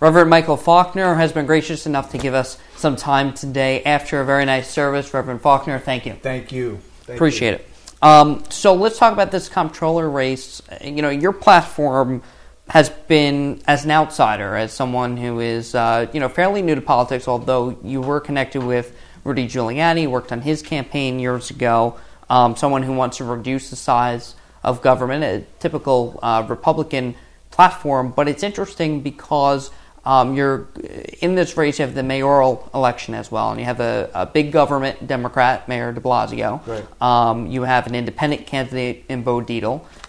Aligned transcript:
Reverend 0.00 0.30
Michael 0.30 0.56
Faulkner 0.56 1.16
has 1.16 1.32
been 1.32 1.44
gracious 1.46 1.84
enough 1.84 2.12
to 2.12 2.18
give 2.18 2.32
us 2.32 2.56
some 2.76 2.94
time 2.94 3.34
today 3.34 3.82
after 3.82 4.20
a 4.20 4.24
very 4.24 4.44
nice 4.44 4.70
service. 4.70 5.12
Reverend 5.12 5.40
Faulkner, 5.40 5.80
thank 5.80 6.06
you. 6.06 6.12
Thank 6.14 6.52
you. 6.52 6.78
Thank 7.00 7.16
Appreciate 7.16 7.50
you. 7.50 7.54
it. 7.56 7.66
Um, 8.00 8.44
so 8.48 8.74
let's 8.74 8.96
talk 8.96 9.12
about 9.12 9.32
this 9.32 9.48
comptroller 9.48 10.08
race. 10.08 10.62
You 10.80 11.02
know, 11.02 11.08
your 11.10 11.32
platform 11.32 12.22
has 12.68 12.90
been 12.90 13.60
as 13.66 13.84
an 13.84 13.90
outsider, 13.90 14.54
as 14.54 14.72
someone 14.72 15.16
who 15.16 15.40
is 15.40 15.74
uh, 15.74 16.06
you 16.12 16.20
know 16.20 16.28
fairly 16.28 16.62
new 16.62 16.76
to 16.76 16.80
politics, 16.80 17.26
although 17.26 17.76
you 17.82 18.00
were 18.00 18.20
connected 18.20 18.62
with 18.62 18.96
Rudy 19.24 19.48
Giuliani, 19.48 20.06
worked 20.06 20.30
on 20.30 20.42
his 20.42 20.62
campaign 20.62 21.18
years 21.18 21.50
ago. 21.50 21.98
Um, 22.30 22.54
someone 22.54 22.84
who 22.84 22.92
wants 22.92 23.16
to 23.16 23.24
reduce 23.24 23.70
the 23.70 23.76
size 23.76 24.36
of 24.62 24.80
government, 24.80 25.24
a 25.24 25.44
typical 25.58 26.20
uh, 26.22 26.46
Republican 26.48 27.16
platform. 27.50 28.12
But 28.14 28.28
it's 28.28 28.44
interesting 28.44 29.00
because 29.00 29.72
um, 30.08 30.34
you're 30.34 30.68
in 31.20 31.34
this 31.34 31.54
race. 31.58 31.78
You 31.78 31.84
have 31.84 31.94
the 31.94 32.02
mayoral 32.02 32.70
election 32.72 33.12
as 33.12 33.30
well, 33.30 33.50
and 33.50 33.60
you 33.60 33.66
have 33.66 33.80
a, 33.80 34.08
a 34.14 34.24
big 34.24 34.52
government 34.52 35.06
Democrat, 35.06 35.68
Mayor 35.68 35.92
De 35.92 36.00
Blasio. 36.00 36.66
Right. 36.66 37.02
Um, 37.02 37.46
you 37.46 37.64
have 37.64 37.86
an 37.86 37.94
independent 37.94 38.46
candidate 38.46 39.04
in 39.10 39.22
Bo 39.22 39.40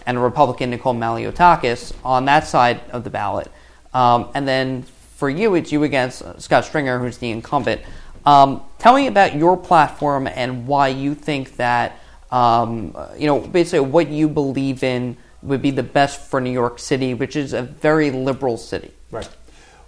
and 0.05 0.17
a 0.17 0.21
Republican, 0.21 0.69
Nicole 0.69 0.93
Maliotakis, 0.93 1.93
on 2.05 2.23
that 2.25 2.47
side 2.47 2.79
of 2.91 3.03
the 3.03 3.09
ballot. 3.09 3.51
Um, 3.93 4.29
and 4.33 4.47
then 4.47 4.83
for 5.17 5.29
you, 5.29 5.55
it's 5.55 5.69
you 5.73 5.83
against 5.83 6.23
Scott 6.41 6.63
Stringer, 6.63 6.97
who's 6.99 7.17
the 7.17 7.29
incumbent. 7.29 7.81
Um, 8.25 8.63
tell 8.77 8.95
me 8.95 9.07
about 9.07 9.35
your 9.35 9.57
platform 9.57 10.27
and 10.27 10.65
why 10.65 10.87
you 10.87 11.13
think 11.13 11.57
that, 11.57 11.99
um, 12.31 12.95
you 13.17 13.27
know, 13.27 13.41
basically 13.41 13.81
what 13.81 14.07
you 14.07 14.29
believe 14.29 14.81
in 14.81 15.17
would 15.41 15.61
be 15.61 15.71
the 15.71 15.83
best 15.83 16.21
for 16.21 16.39
New 16.39 16.51
York 16.51 16.79
City, 16.79 17.13
which 17.13 17.35
is 17.35 17.51
a 17.51 17.63
very 17.63 18.11
liberal 18.11 18.55
city. 18.55 18.93
Right. 19.11 19.27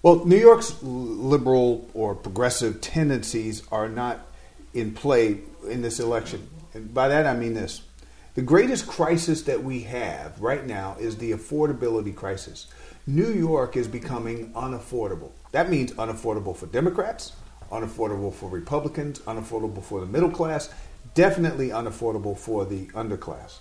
Well, 0.04 0.26
New 0.26 0.38
York's 0.38 0.82
liberal 0.82 1.88
or 1.94 2.16
progressive 2.16 2.82
tendencies 2.82 3.62
are 3.72 3.88
not 3.88 4.26
in 4.74 4.96
play 4.96 5.42
in 5.70 5.84
this 5.84 6.00
election. 6.00 6.50
And 6.74 6.92
by 6.92 7.08
that 7.10 7.28
I 7.28 7.36
mean 7.36 7.54
this. 7.54 7.84
The 8.34 8.42
greatest 8.42 8.88
crisis 8.88 9.44
that 9.44 9.64
we 9.64 9.82
have 9.82 10.42
right 10.42 10.66
now 10.66 10.96
is 11.00 11.18
the 11.18 11.34
affordability 11.34 12.16
crisis. 12.16 12.66
New 13.06 13.32
York 13.32 13.78
is 13.78 13.88
becoming 13.88 14.52
unaffordable. 14.54 15.30
That 15.52 15.70
means 15.70 15.92
unaffordable 15.92 16.56
for 16.56 16.66
Democrats, 16.66 17.34
unaffordable 17.72 18.34
for 18.34 18.50
Republicans, 18.50 19.20
unaffordable 19.20 19.84
for 19.84 20.00
the 20.00 20.08
middle 20.08 20.32
class, 20.32 20.74
definitely 21.14 21.70
unaffordable 21.70 22.36
for 22.36 22.66
the 22.66 22.88
underclass. 22.88 23.60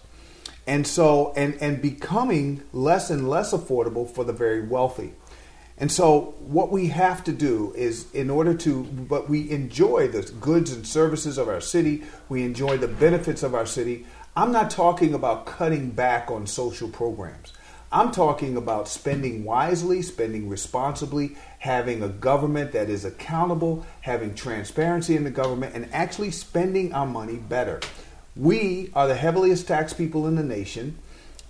And 0.66 0.86
so, 0.86 1.34
and, 1.36 1.54
and 1.60 1.82
becoming 1.82 2.62
less 2.72 3.10
and 3.10 3.28
less 3.28 3.52
affordable 3.52 4.08
for 4.08 4.24
the 4.24 4.32
very 4.32 4.66
wealthy. 4.66 5.12
And 5.80 5.90
so, 5.90 6.34
what 6.40 6.70
we 6.70 6.88
have 6.88 7.24
to 7.24 7.32
do 7.32 7.72
is, 7.74 8.12
in 8.12 8.28
order 8.28 8.52
to, 8.52 8.84
but 8.84 9.30
we 9.30 9.50
enjoy 9.50 10.08
the 10.08 10.30
goods 10.32 10.72
and 10.72 10.86
services 10.86 11.38
of 11.38 11.48
our 11.48 11.62
city, 11.62 12.02
we 12.28 12.44
enjoy 12.44 12.76
the 12.76 12.86
benefits 12.86 13.42
of 13.42 13.54
our 13.54 13.64
city. 13.64 14.04
I'm 14.36 14.52
not 14.52 14.70
talking 14.70 15.14
about 15.14 15.46
cutting 15.46 15.90
back 15.90 16.30
on 16.30 16.46
social 16.46 16.90
programs. 16.90 17.54
I'm 17.90 18.12
talking 18.12 18.58
about 18.58 18.88
spending 18.88 19.42
wisely, 19.42 20.02
spending 20.02 20.50
responsibly, 20.50 21.36
having 21.58 22.02
a 22.02 22.08
government 22.08 22.72
that 22.72 22.90
is 22.90 23.06
accountable, 23.06 23.86
having 24.02 24.34
transparency 24.34 25.16
in 25.16 25.24
the 25.24 25.30
government, 25.30 25.74
and 25.74 25.88
actually 25.94 26.30
spending 26.30 26.92
our 26.92 27.06
money 27.06 27.36
better. 27.36 27.80
We 28.36 28.90
are 28.94 29.08
the 29.08 29.16
heaviest 29.16 29.66
taxed 29.66 29.96
people 29.96 30.26
in 30.26 30.36
the 30.36 30.44
nation. 30.44 30.98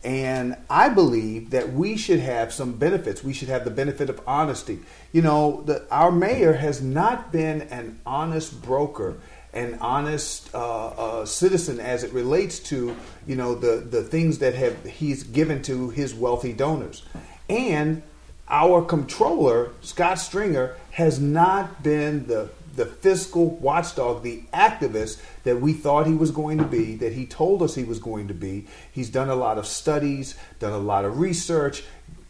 And 0.02 0.56
I 0.70 0.88
believe 0.88 1.50
that 1.50 1.72
we 1.72 1.96
should 1.96 2.20
have 2.20 2.52
some 2.54 2.72
benefits. 2.72 3.22
We 3.22 3.34
should 3.34 3.48
have 3.48 3.64
the 3.64 3.70
benefit 3.70 4.08
of 4.08 4.20
honesty. 4.26 4.78
You 5.12 5.20
know, 5.20 5.62
the, 5.66 5.86
our 5.90 6.10
mayor 6.10 6.54
has 6.54 6.80
not 6.80 7.30
been 7.30 7.62
an 7.62 8.00
honest 8.06 8.62
broker, 8.62 9.18
an 9.52 9.76
honest 9.80 10.54
uh, 10.54 10.86
uh, 10.86 11.26
citizen 11.26 11.80
as 11.80 12.02
it 12.02 12.12
relates 12.12 12.60
to 12.60 12.96
you 13.27 13.36
know 13.36 13.55
the 13.55 13.77
the 13.80 14.02
things 14.02 14.39
that 14.39 14.55
have 14.55 14.84
he's 14.84 15.22
given 15.22 15.60
to 15.62 15.90
his 15.90 16.14
wealthy 16.14 16.52
donors, 16.52 17.05
and 17.48 18.02
our 18.50 18.83
controller, 18.83 19.72
Scott 19.80 20.18
Stringer 20.18 20.77
has 20.90 21.20
not 21.20 21.83
been 21.83 22.27
the 22.27 22.50
the 22.77 22.86
fiscal 22.86 23.50
watchdog, 23.56 24.22
the 24.22 24.42
activist 24.55 25.20
that 25.42 25.61
we 25.61 25.72
thought 25.72 26.06
he 26.06 26.14
was 26.14 26.30
going 26.30 26.56
to 26.56 26.64
be, 26.64 26.94
that 26.96 27.12
he 27.12 27.27
told 27.27 27.62
us 27.62 27.74
he 27.74 27.84
was 27.84 27.98
going 27.98 28.28
to 28.28 28.34
be. 28.34 28.66
He's 28.92 29.10
done 29.10 29.28
a 29.28 29.34
lot 29.34 29.58
of 29.58 29.66
studies, 29.66 30.36
done 30.60 30.72
a 30.72 30.78
lot 30.78 31.05
of 31.05 31.18
research, 31.18 31.83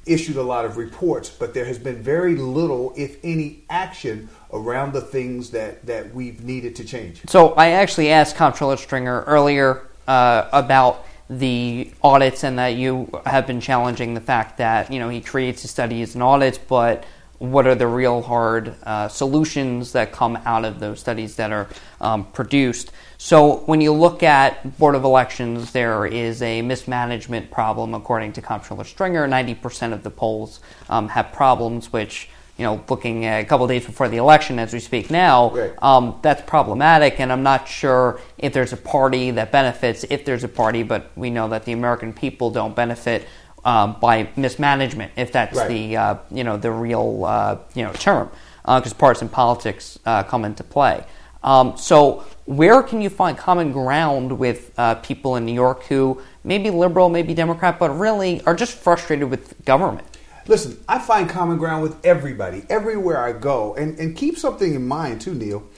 issued 0.06 0.36
a 0.36 0.42
lot 0.42 0.64
of 0.64 0.76
reports, 0.76 1.28
but 1.30 1.54
there 1.54 1.66
has 1.66 1.78
been 1.78 2.02
very 2.02 2.36
little, 2.36 2.92
if 2.96 3.18
any, 3.22 3.64
action 3.68 4.28
around 4.52 4.92
the 4.92 5.00
things 5.00 5.50
that, 5.50 5.84
that 5.86 6.12
we've 6.14 6.42
needed 6.42 6.74
to 6.76 6.84
change. 6.84 7.20
So 7.28 7.50
I 7.50 7.68
actually 7.68 8.10
asked 8.10 8.36
Comptroller 8.36 8.76
Stringer 8.76 9.22
earlier 9.24 9.86
uh, 10.08 10.48
about 10.52 11.04
the 11.30 11.92
audits 12.02 12.42
and 12.42 12.58
that 12.58 12.74
you 12.74 13.08
have 13.24 13.46
been 13.46 13.60
challenging 13.60 14.14
the 14.14 14.20
fact 14.20 14.58
that 14.58 14.92
you 14.92 14.98
know 14.98 15.08
he 15.08 15.20
creates 15.20 15.62
his 15.62 15.70
studies 15.70 16.14
and 16.14 16.22
audits, 16.22 16.58
but 16.58 17.04
what 17.38 17.66
are 17.66 17.74
the 17.74 17.86
real 17.86 18.20
hard 18.20 18.74
uh, 18.82 19.08
solutions 19.08 19.92
that 19.92 20.12
come 20.12 20.36
out 20.44 20.62
of 20.66 20.78
those 20.78 21.00
studies 21.00 21.36
that 21.36 21.50
are 21.50 21.68
um, 22.02 22.24
produced. 22.32 22.92
So, 23.16 23.60
when 23.60 23.80
you 23.80 23.92
look 23.92 24.22
at 24.22 24.78
Board 24.78 24.94
of 24.94 25.04
Elections, 25.04 25.72
there 25.72 26.04
is 26.04 26.42
a 26.42 26.60
mismanagement 26.60 27.50
problem, 27.50 27.94
according 27.94 28.34
to 28.34 28.42
Comptroller 28.42 28.84
Stringer. 28.84 29.26
90% 29.26 29.94
of 29.94 30.02
the 30.02 30.10
polls 30.10 30.60
um, 30.90 31.08
have 31.08 31.32
problems, 31.32 31.90
which, 31.92 32.28
you 32.60 32.66
know, 32.66 32.84
looking 32.90 33.24
a 33.24 33.42
couple 33.42 33.66
days 33.66 33.86
before 33.86 34.06
the 34.10 34.18
election 34.18 34.58
as 34.58 34.74
we 34.74 34.80
speak 34.80 35.10
now, 35.10 35.50
right. 35.50 35.72
um, 35.82 36.18
that's 36.20 36.42
problematic. 36.42 37.18
And 37.18 37.32
I'm 37.32 37.42
not 37.42 37.66
sure 37.66 38.20
if 38.36 38.52
there's 38.52 38.74
a 38.74 38.76
party 38.76 39.30
that 39.30 39.50
benefits, 39.50 40.04
if 40.10 40.26
there's 40.26 40.44
a 40.44 40.48
party, 40.48 40.82
but 40.82 41.10
we 41.16 41.30
know 41.30 41.48
that 41.48 41.64
the 41.64 41.72
American 41.72 42.12
people 42.12 42.50
don't 42.50 42.76
benefit 42.76 43.26
um, 43.64 43.96
by 43.98 44.28
mismanagement, 44.36 45.12
if 45.16 45.32
that's 45.32 45.56
right. 45.56 45.68
the 45.68 45.96
uh, 45.96 46.16
you 46.30 46.44
know 46.44 46.58
the 46.58 46.70
real 46.70 47.24
uh, 47.24 47.56
you 47.74 47.82
know 47.82 47.92
term, 47.94 48.30
because 48.62 48.92
uh, 48.92 48.96
partisan 48.96 49.30
politics 49.30 49.98
uh, 50.04 50.22
come 50.22 50.44
into 50.44 50.62
play. 50.62 51.02
Um, 51.42 51.78
so, 51.78 52.26
where 52.44 52.82
can 52.82 53.00
you 53.00 53.08
find 53.08 53.38
common 53.38 53.72
ground 53.72 54.38
with 54.38 54.72
uh, 54.76 54.96
people 54.96 55.36
in 55.36 55.46
New 55.46 55.54
York 55.54 55.84
who 55.84 56.20
may 56.44 56.58
be 56.58 56.68
liberal, 56.68 57.08
maybe 57.08 57.32
Democrat, 57.32 57.78
but 57.78 57.90
really 57.98 58.42
are 58.44 58.54
just 58.54 58.76
frustrated 58.76 59.30
with 59.30 59.64
government? 59.64 60.06
Listen, 60.46 60.82
I 60.88 60.98
find 60.98 61.28
common 61.28 61.58
ground 61.58 61.82
with 61.82 62.04
everybody, 62.04 62.64
everywhere 62.68 63.18
I 63.18 63.32
go, 63.32 63.74
and 63.74 63.98
and 63.98 64.16
keep 64.16 64.38
something 64.38 64.74
in 64.74 64.88
mind 64.88 65.20
too, 65.20 65.34
Neil. 65.34 65.68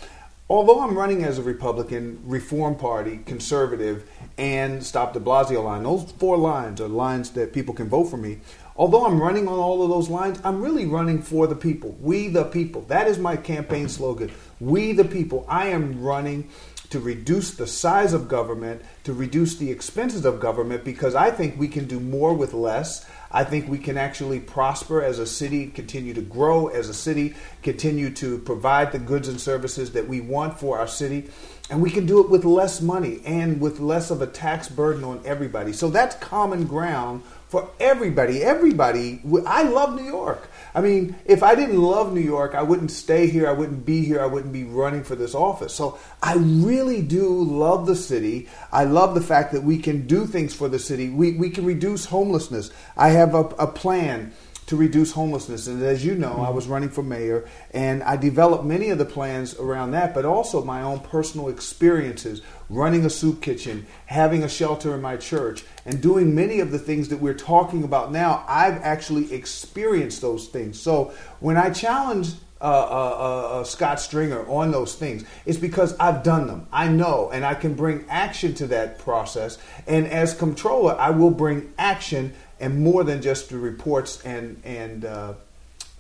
Although 0.49 0.81
I'm 0.81 0.97
running 0.97 1.25
as 1.25 1.39
a 1.39 1.43
Republican, 1.43 2.21
Reform 2.25 2.77
Party, 2.77 3.21
conservative, 3.25 4.09
and 4.37 4.84
Stop 4.84 5.15
de 5.15 5.21
Blasio 5.21 5.65
line, 5.65 5.83
those 5.83 6.12
four 6.12 6.37
lines 6.37 6.81
are 6.81 6.89
lines 6.89 7.31
that 7.31 7.53
people 7.53 7.75
can 7.75 7.89
vote 7.89 8.05
for 8.05 8.19
me. 8.19 8.41
Although 8.77 9.06
I'm 9.06 9.21
running 9.21 9.49
on 9.49 9.59
all 9.59 9.83
of 9.83 9.91
those 9.91 10.09
lines, 10.09 10.39
I'm 10.45 10.62
really 10.62 10.87
running 10.87 11.23
for 11.23 11.47
the 11.47 11.55
people. 11.55 11.97
We 12.00 12.29
the 12.29 12.44
people. 12.44 12.83
That 12.83 13.09
is 13.09 13.19
my 13.19 13.37
campaign 13.37 13.89
slogan. 13.89 14.31
We 14.61 14.93
the 14.93 15.05
people. 15.05 15.47
I 15.49 15.69
am 15.69 16.03
running 16.03 16.49
to 16.91 17.00
reduce 17.00 17.53
the 17.53 17.67
size 17.67 18.12
of 18.12 18.29
government, 18.29 18.83
to 19.05 19.15
reduce 19.15 19.56
the 19.56 19.71
expenses 19.71 20.27
of 20.27 20.39
government, 20.41 20.84
because 20.84 21.15
I 21.15 21.31
think 21.31 21.59
we 21.59 21.69
can 21.69 21.87
do 21.87 21.99
more 21.99 22.34
with 22.34 22.53
less. 22.53 23.06
I 23.32 23.44
think 23.44 23.69
we 23.69 23.78
can 23.78 23.97
actually 23.97 24.41
prosper 24.41 25.03
as 25.03 25.19
a 25.19 25.26
city, 25.26 25.66
continue 25.66 26.12
to 26.15 26.20
grow 26.20 26.69
as 26.69 26.88
a 26.88 26.94
city, 26.94 27.34
continue 27.62 28.10
to 28.15 28.38
provide 28.38 28.93
the 28.93 28.98
goods 28.98 29.28
and 29.28 29.41
services 29.41 29.93
that 29.93 30.06
we 30.06 30.20
want 30.20 30.60
for 30.60 30.78
our 30.78 30.87
city. 30.87 31.31
And 31.70 31.81
we 31.81 31.91
can 31.91 32.04
do 32.04 32.20
it 32.20 32.28
with 32.28 32.44
less 32.44 32.82
money 32.82 33.22
and 33.25 33.60
with 33.60 33.81
less 33.81 34.10
of 34.10 34.20
a 34.20 34.26
tax 34.26 34.69
burden 34.69 35.03
on 35.04 35.22
everybody. 35.25 35.72
So 35.72 35.88
that's 35.88 36.15
common 36.16 36.66
ground 36.66 37.22
for 37.52 37.68
everybody. 37.78 38.42
Everybody, 38.42 39.20
I 39.46 39.64
love 39.64 39.94
New 39.94 40.06
York. 40.06 40.48
I 40.74 40.80
mean, 40.80 41.16
if 41.26 41.42
I 41.42 41.54
didn't 41.54 41.82
love 41.82 42.14
New 42.14 42.22
York, 42.22 42.54
I 42.54 42.62
wouldn't 42.62 42.90
stay 42.90 43.26
here, 43.26 43.46
I 43.46 43.52
wouldn't 43.52 43.84
be 43.84 44.02
here, 44.02 44.22
I 44.22 44.26
wouldn't 44.26 44.54
be 44.54 44.64
running 44.64 45.04
for 45.04 45.16
this 45.16 45.34
office. 45.34 45.75
So 45.75 45.99
I 46.22 46.37
really 46.37 47.02
do 47.02 47.28
love 47.28 47.84
the 47.84 47.94
city. 47.94 48.49
I 48.72 48.84
love 48.84 49.14
the 49.14 49.20
fact 49.20 49.52
that 49.52 49.64
we 49.64 49.76
can 49.76 50.06
do 50.06 50.25
things 50.25 50.54
for 50.54 50.66
the 50.66 50.78
city. 50.78 51.10
We, 51.10 51.32
we 51.32 51.50
can 51.50 51.66
reduce 51.66 52.06
homelessness. 52.06 52.70
I 52.96 53.10
have 53.10 53.34
a, 53.34 53.40
a 53.40 53.66
plan 53.66 54.32
to 54.67 54.76
reduce 54.76 55.12
homelessness. 55.12 55.67
And 55.67 55.82
as 55.82 56.05
you 56.05 56.14
know, 56.14 56.41
I 56.41 56.50
was 56.50 56.67
running 56.67 56.88
for 56.88 57.03
mayor 57.03 57.49
and 57.73 58.03
I 58.03 58.17
developed 58.17 58.64
many 58.64 58.91
of 58.91 58.99
the 58.99 59.05
plans 59.05 59.55
around 59.59 59.91
that, 59.93 60.14
but 60.14 60.25
also 60.25 60.64
my 60.64 60.82
own 60.82 61.00
personal 61.00 61.49
experiences 61.49 62.43
running 62.69 63.05
a 63.05 63.11
soup 63.11 63.43
kitchen, 63.43 63.87
having 64.06 64.44
a 64.44 64.49
shelter 64.49 64.94
in 64.94 65.03
my 65.03 65.17
church, 65.17 65.64
and 65.85 66.00
doing 66.00 66.35
many 66.35 66.61
of 66.61 66.70
the 66.70 66.79
things 66.79 67.09
that 67.09 67.20
we're 67.20 67.35
talking 67.35 67.85
about 67.85 68.12
now. 68.12 68.44
I've 68.49 68.81
actually 68.82 69.32
experienced 69.32 70.20
those 70.20 70.49
things. 70.49 70.81
So 70.81 71.12
when 71.41 71.56
I 71.56 71.70
challenge 71.70 72.35
uh, 72.62 72.65
uh, 72.65 73.49
uh, 73.61 73.65
Scott 73.65 73.99
Stringer 73.99 74.49
on 74.49 74.70
those 74.70 74.94
things. 74.94 75.25
It's 75.44 75.58
because 75.58 75.99
I've 75.99 76.23
done 76.23 76.47
them. 76.47 76.69
I 76.70 76.87
know, 76.87 77.29
and 77.32 77.44
I 77.44 77.55
can 77.55 77.75
bring 77.75 78.05
action 78.08 78.55
to 78.55 78.69
that 78.69 79.00
process. 79.00 79.58
And 79.88 80.06
as 80.06 80.32
comptroller, 80.32 80.94
I 80.97 81.11
will 81.11 81.32
bring 81.32 81.75
action 81.76 82.32
and 82.62 82.81
more 82.81 83.03
than 83.05 83.20
just 83.20 83.50
the 83.50 83.59
reports 83.59 84.23
and 84.23 84.59
and 84.64 85.05
uh, 85.05 85.35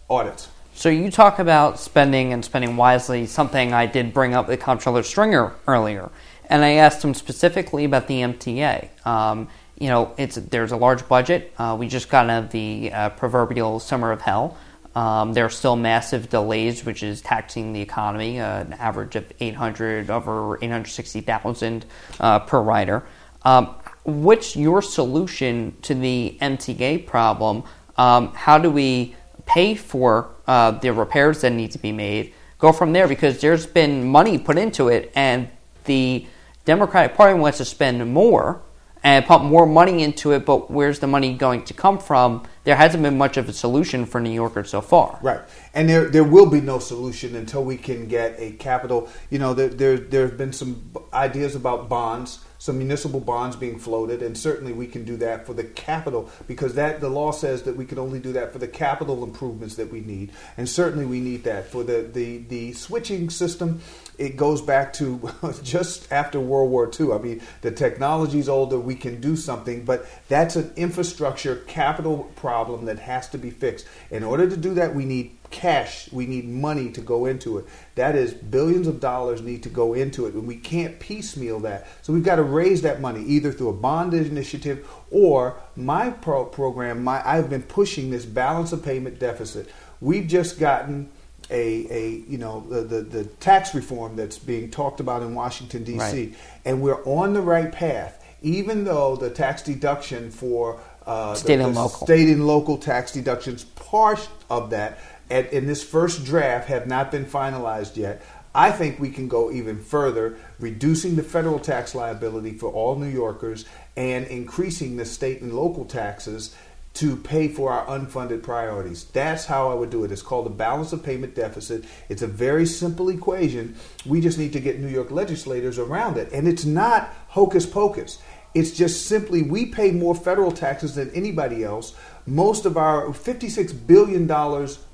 audits. 0.08 0.48
So 0.74 0.88
you 0.88 1.10
talk 1.10 1.38
about 1.38 1.78
spending 1.78 2.32
and 2.32 2.42
spending 2.42 2.78
wisely, 2.78 3.26
something 3.26 3.74
I 3.74 3.84
did 3.84 4.14
bring 4.14 4.32
up 4.32 4.48
with 4.48 4.60
Comptroller 4.60 5.02
Stringer 5.02 5.52
earlier, 5.68 6.10
and 6.48 6.64
I 6.64 6.74
asked 6.74 7.04
him 7.04 7.12
specifically 7.12 7.84
about 7.84 8.06
the 8.06 8.20
MTA. 8.22 9.06
Um, 9.06 9.48
you 9.78 9.88
know, 9.88 10.14
it's 10.16 10.36
there's 10.36 10.72
a 10.72 10.76
large 10.76 11.06
budget. 11.08 11.52
Uh, 11.58 11.76
we 11.78 11.88
just 11.88 12.08
got 12.08 12.30
out 12.30 12.44
of 12.44 12.50
the 12.52 12.90
uh, 12.92 13.10
proverbial 13.10 13.80
summer 13.80 14.12
of 14.12 14.22
hell. 14.22 14.56
Um, 14.94 15.32
there 15.32 15.46
are 15.46 15.50
still 15.50 15.74
massive 15.74 16.28
delays, 16.28 16.84
which 16.84 17.02
is 17.02 17.22
taxing 17.22 17.72
the 17.72 17.80
economy. 17.80 18.40
Uh, 18.40 18.60
an 18.60 18.72
average 18.74 19.16
of 19.16 19.30
800 19.40 20.10
over 20.10 20.56
860,000 20.56 21.84
uh, 22.20 22.38
per 22.40 22.60
rider. 22.60 23.02
Um, 23.42 23.74
what's 24.04 24.56
your 24.56 24.82
solution 24.82 25.76
to 25.82 25.94
the 25.94 26.36
MTA 26.40 27.06
problem? 27.06 27.64
Um, 27.96 28.32
how 28.34 28.58
do 28.58 28.70
we 28.70 29.14
pay 29.46 29.74
for 29.74 30.30
uh, 30.46 30.72
the 30.72 30.92
repairs 30.92 31.42
that 31.42 31.50
need 31.50 31.72
to 31.72 31.78
be 31.78 31.92
made? 31.92 32.34
Go 32.58 32.72
from 32.72 32.92
there 32.92 33.08
because 33.08 33.40
there's 33.40 33.66
been 33.66 34.06
money 34.06 34.38
put 34.38 34.56
into 34.56 34.88
it, 34.88 35.12
and 35.14 35.48
the 35.84 36.26
Democratic 36.64 37.16
Party 37.16 37.38
wants 37.38 37.58
to 37.58 37.64
spend 37.64 38.12
more 38.12 38.62
and 39.04 39.24
pump 39.24 39.44
more 39.44 39.66
money 39.66 40.04
into 40.04 40.30
it, 40.30 40.46
but 40.46 40.70
where's 40.70 41.00
the 41.00 41.08
money 41.08 41.34
going 41.34 41.64
to 41.64 41.74
come 41.74 41.98
from? 41.98 42.46
There 42.62 42.76
hasn't 42.76 43.02
been 43.02 43.18
much 43.18 43.36
of 43.36 43.48
a 43.48 43.52
solution 43.52 44.06
for 44.06 44.20
New 44.20 44.30
Yorkers 44.30 44.70
so 44.70 44.80
far. 44.80 45.18
Right, 45.22 45.40
and 45.74 45.88
there 45.88 46.08
there 46.08 46.22
will 46.22 46.46
be 46.46 46.60
no 46.60 46.78
solution 46.78 47.34
until 47.34 47.64
we 47.64 47.76
can 47.76 48.06
get 48.06 48.36
a 48.38 48.52
capital. 48.52 49.08
You 49.28 49.40
know, 49.40 49.54
there 49.54 49.68
there 49.68 49.96
there 49.96 50.28
have 50.28 50.38
been 50.38 50.52
some 50.52 50.92
ideas 51.12 51.56
about 51.56 51.88
bonds 51.88 52.44
some 52.62 52.78
municipal 52.78 53.18
bonds 53.18 53.56
being 53.56 53.76
floated, 53.76 54.22
and 54.22 54.38
certainly 54.38 54.72
we 54.72 54.86
can 54.86 55.04
do 55.04 55.16
that 55.16 55.44
for 55.44 55.52
the 55.52 55.64
capital 55.64 56.30
because 56.46 56.74
that 56.74 57.00
the 57.00 57.08
law 57.08 57.32
says 57.32 57.64
that 57.64 57.74
we 57.76 57.84
can 57.84 57.98
only 57.98 58.20
do 58.20 58.32
that 58.34 58.52
for 58.52 58.60
the 58.60 58.68
capital 58.68 59.24
improvements 59.24 59.74
that 59.74 59.90
we 59.90 60.00
need, 60.00 60.30
and 60.56 60.68
certainly 60.68 61.04
we 61.04 61.18
need 61.18 61.42
that 61.42 61.66
for 61.66 61.82
the 61.82 62.08
the 62.12 62.38
the 62.38 62.72
switching 62.72 63.30
system. 63.30 63.80
It 64.18 64.36
goes 64.36 64.60
back 64.60 64.92
to 64.94 65.30
just 65.62 66.10
after 66.12 66.38
World 66.38 66.70
War 66.70 66.90
II. 66.98 67.12
I 67.12 67.18
mean, 67.18 67.42
the 67.62 67.70
technology's 67.70 68.48
older, 68.48 68.78
we 68.78 68.94
can 68.94 69.20
do 69.20 69.36
something, 69.36 69.84
but 69.84 70.06
that's 70.28 70.56
an 70.56 70.72
infrastructure 70.76 71.56
capital 71.66 72.30
problem 72.36 72.84
that 72.86 72.98
has 72.98 73.28
to 73.30 73.38
be 73.38 73.50
fixed. 73.50 73.86
In 74.10 74.22
order 74.22 74.48
to 74.48 74.56
do 74.56 74.74
that, 74.74 74.94
we 74.94 75.04
need 75.04 75.36
cash. 75.52 76.10
We 76.10 76.26
need 76.26 76.48
money 76.48 76.90
to 76.90 77.00
go 77.00 77.26
into 77.26 77.58
it. 77.58 77.66
That 77.94 78.16
is, 78.16 78.34
billions 78.34 78.88
of 78.88 78.98
dollars 78.98 79.42
need 79.42 79.62
to 79.62 79.68
go 79.68 79.94
into 79.94 80.26
it, 80.26 80.34
and 80.34 80.48
we 80.48 80.56
can't 80.56 80.98
piecemeal 80.98 81.60
that. 81.60 81.86
So 82.02 82.12
we've 82.12 82.24
got 82.24 82.36
to 82.36 82.42
raise 82.42 82.82
that 82.82 83.00
money 83.00 83.22
either 83.22 83.52
through 83.52 83.68
a 83.68 83.74
bond 83.74 84.14
initiative 84.14 84.88
or 85.10 85.56
my 85.76 86.10
pro- 86.10 86.46
program. 86.46 87.04
My 87.04 87.22
I've 87.24 87.50
been 87.50 87.62
pushing 87.62 88.10
this 88.10 88.24
balance 88.24 88.72
of 88.72 88.82
payment 88.82 89.20
deficit. 89.20 89.70
We've 90.00 90.26
just 90.26 90.58
gotten 90.58 91.10
a, 91.52 91.86
a 91.90 92.10
you 92.28 92.38
know 92.38 92.66
the, 92.68 92.80
the, 92.80 93.02
the 93.02 93.24
tax 93.24 93.74
reform 93.74 94.16
that's 94.16 94.38
being 94.38 94.70
talked 94.70 95.00
about 95.00 95.22
in 95.22 95.34
Washington 95.34 95.84
D.C. 95.84 95.98
Right. 95.98 96.34
and 96.64 96.82
we're 96.82 97.04
on 97.04 97.34
the 97.34 97.42
right 97.42 97.70
path. 97.70 98.18
Even 98.44 98.82
though 98.82 99.14
the 99.14 99.30
tax 99.30 99.62
deduction 99.62 100.32
for 100.32 100.80
uh, 101.06 101.34
state 101.34 101.56
the, 101.58 101.66
and 101.66 101.76
local 101.76 102.06
state 102.06 102.28
and 102.28 102.46
local 102.46 102.76
tax 102.76 103.12
deductions, 103.12 103.64
part 103.64 104.28
of 104.50 104.70
that 104.70 104.98
at, 105.30 105.52
in 105.52 105.66
this 105.66 105.84
first 105.84 106.24
draft 106.24 106.68
have 106.68 106.86
not 106.86 107.10
been 107.12 107.26
finalized 107.26 107.96
yet. 107.96 108.22
I 108.54 108.70
think 108.70 108.98
we 108.98 109.08
can 109.08 109.28
go 109.28 109.50
even 109.50 109.82
further, 109.82 110.36
reducing 110.58 111.16
the 111.16 111.22
federal 111.22 111.58
tax 111.58 111.94
liability 111.94 112.52
for 112.52 112.70
all 112.70 112.96
New 112.96 113.08
Yorkers 113.08 113.64
and 113.96 114.26
increasing 114.26 114.96
the 114.96 115.06
state 115.06 115.40
and 115.40 115.54
local 115.54 115.86
taxes 115.86 116.54
to 116.94 117.16
pay 117.16 117.48
for 117.48 117.72
our 117.72 117.86
unfunded 117.98 118.42
priorities. 118.42 119.04
That's 119.04 119.46
how 119.46 119.70
I 119.70 119.74
would 119.74 119.90
do 119.90 120.04
it. 120.04 120.12
It's 120.12 120.22
called 120.22 120.46
the 120.46 120.50
balance 120.50 120.92
of 120.92 121.02
payment 121.02 121.34
deficit. 121.34 121.84
It's 122.08 122.22
a 122.22 122.26
very 122.26 122.66
simple 122.66 123.08
equation. 123.08 123.76
We 124.04 124.20
just 124.20 124.38
need 124.38 124.52
to 124.52 124.60
get 124.60 124.78
New 124.78 124.88
York 124.88 125.10
legislators 125.10 125.78
around 125.78 126.18
it. 126.18 126.30
And 126.32 126.46
it's 126.46 126.64
not 126.66 127.14
hocus 127.28 127.64
pocus. 127.64 128.18
It's 128.54 128.72
just 128.72 129.06
simply 129.06 129.42
we 129.42 129.66
pay 129.66 129.90
more 129.90 130.14
federal 130.14 130.52
taxes 130.52 130.94
than 130.94 131.10
anybody 131.12 131.64
else. 131.64 131.94
Most 132.26 132.66
of 132.66 132.76
our 132.76 133.06
$56 133.06 133.86
billion 133.86 134.28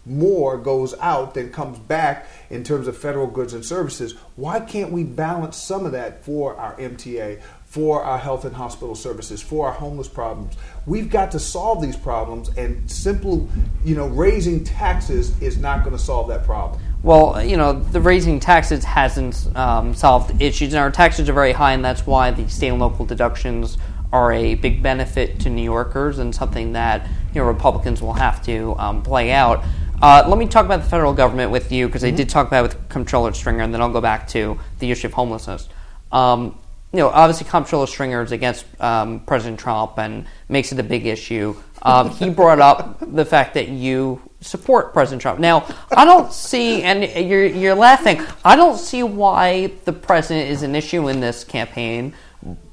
more 0.08 0.56
goes 0.56 0.94
out 1.00 1.34
than 1.34 1.52
comes 1.52 1.78
back 1.78 2.26
in 2.50 2.64
terms 2.64 2.88
of 2.88 2.96
federal 2.96 3.26
goods 3.26 3.55
and 3.55 3.64
services. 3.64 4.14
Why 4.37 4.60
can't 4.60 4.90
we 4.90 5.05
balance 5.05 5.56
some 5.56 5.87
of 5.87 5.93
that 5.93 6.25
for 6.25 6.56
our 6.56 6.76
MTA, 6.76 7.40
for 7.64 8.02
our 8.02 8.19
health 8.19 8.44
and 8.44 8.55
hospital 8.55 8.94
services, 8.94 9.43
for 9.43 9.66
our 9.69 9.75
homeless 9.75 10.08
problems? 10.08 10.56
We've 10.87 11.10
got 11.10 11.31
to 11.32 11.38
solve 11.38 11.82
these 11.82 11.96
problems, 11.96 12.49
and 12.56 12.90
simple, 12.90 13.49
you 13.84 13.94
know, 13.94 14.06
raising 14.08 14.64
taxes 14.64 15.40
is 15.43 15.58
not 15.58 15.84
going 15.84 15.96
to 15.96 16.02
solve 16.02 16.28
that 16.28 16.44
problem. 16.44 16.81
Well, 17.02 17.44
you 17.44 17.56
know, 17.56 17.75
the 17.75 18.00
raising 18.00 18.40
taxes 18.40 18.82
hasn't 18.82 19.54
um, 19.56 19.94
solved 19.94 20.40
issues, 20.43 20.72
and 20.72 20.81
our 20.81 20.90
taxes 20.90 21.28
are 21.28 21.32
very 21.32 21.52
high, 21.52 21.72
and 21.72 21.84
that's 21.84 22.06
why 22.06 22.31
the 22.31 22.49
state 22.49 22.69
and 22.69 22.81
local 22.81 23.04
deductions 23.04 23.78
are 24.12 24.32
a 24.32 24.54
big 24.54 24.82
benefit 24.82 25.38
to 25.40 25.50
New 25.50 25.62
Yorkers 25.62 26.19
and 26.19 26.34
something 26.34 26.72
that 26.72 27.06
you 27.34 27.40
know 27.40 27.46
Republicans 27.46 28.00
will 28.00 28.14
have 28.14 28.43
to 28.44 28.75
um, 28.78 29.02
play 29.02 29.32
out. 29.32 29.62
Uh, 30.00 30.25
let 30.29 30.39
me 30.39 30.47
talk 30.47 30.65
about 30.65 30.83
the 30.83 30.89
federal 30.89 31.12
government 31.12 31.50
with 31.50 31.73
you 31.73 31.87
because 31.87 32.03
mm-hmm. 32.03 32.15
I 32.15 32.17
did 32.17 32.29
talk 32.29 32.47
about 32.47 32.65
it 32.65 32.75
with 32.75 32.89
Comptroller 32.89 33.33
Stringer, 33.33 33.62
and 33.62 33.75
then 33.75 33.81
I'll 33.81 33.93
go 33.93 34.00
back 34.00 34.29
to 34.29 34.59
the 34.79 34.91
issue 34.91 35.09
of 35.09 35.12
homelessness. 35.12 35.69
Um, 36.12 36.56
you 36.93 37.00
know, 37.00 37.09
obviously, 37.09 37.47
Comptroller 37.47 37.87
Stringer 37.87 38.23
is 38.23 38.33
against 38.33 38.65
um, 38.81 39.21
President 39.21 39.59
Trump 39.61 39.99
and 39.99 40.27
makes 40.49 40.73
it 40.73 40.79
a 40.79 40.83
big 40.83 41.05
issue. 41.05 41.55
Um, 41.83 42.11
he 42.11 42.31
brought 42.43 42.61
up 42.61 42.99
the 43.00 43.25
fact 43.25 43.55
that 43.55 43.69
you 43.69 44.23
support 44.41 44.93
President 44.93 45.21
Trump. 45.21 45.41
Now, 45.41 45.67
I 45.95 46.05
don't 46.05 46.33
see, 46.33 46.83
and 46.83 47.29
you're 47.29 47.45
you're 47.45 47.75
laughing. 47.75 48.23
I 48.45 48.56
don't 48.56 48.79
see 48.79 49.03
why 49.03 49.73
the 49.85 49.93
president 49.93 50.49
is 50.49 50.62
an 50.62 50.77
issue 50.77 51.09
in 51.09 51.21
this 51.21 51.45
campaign, 51.45 52.15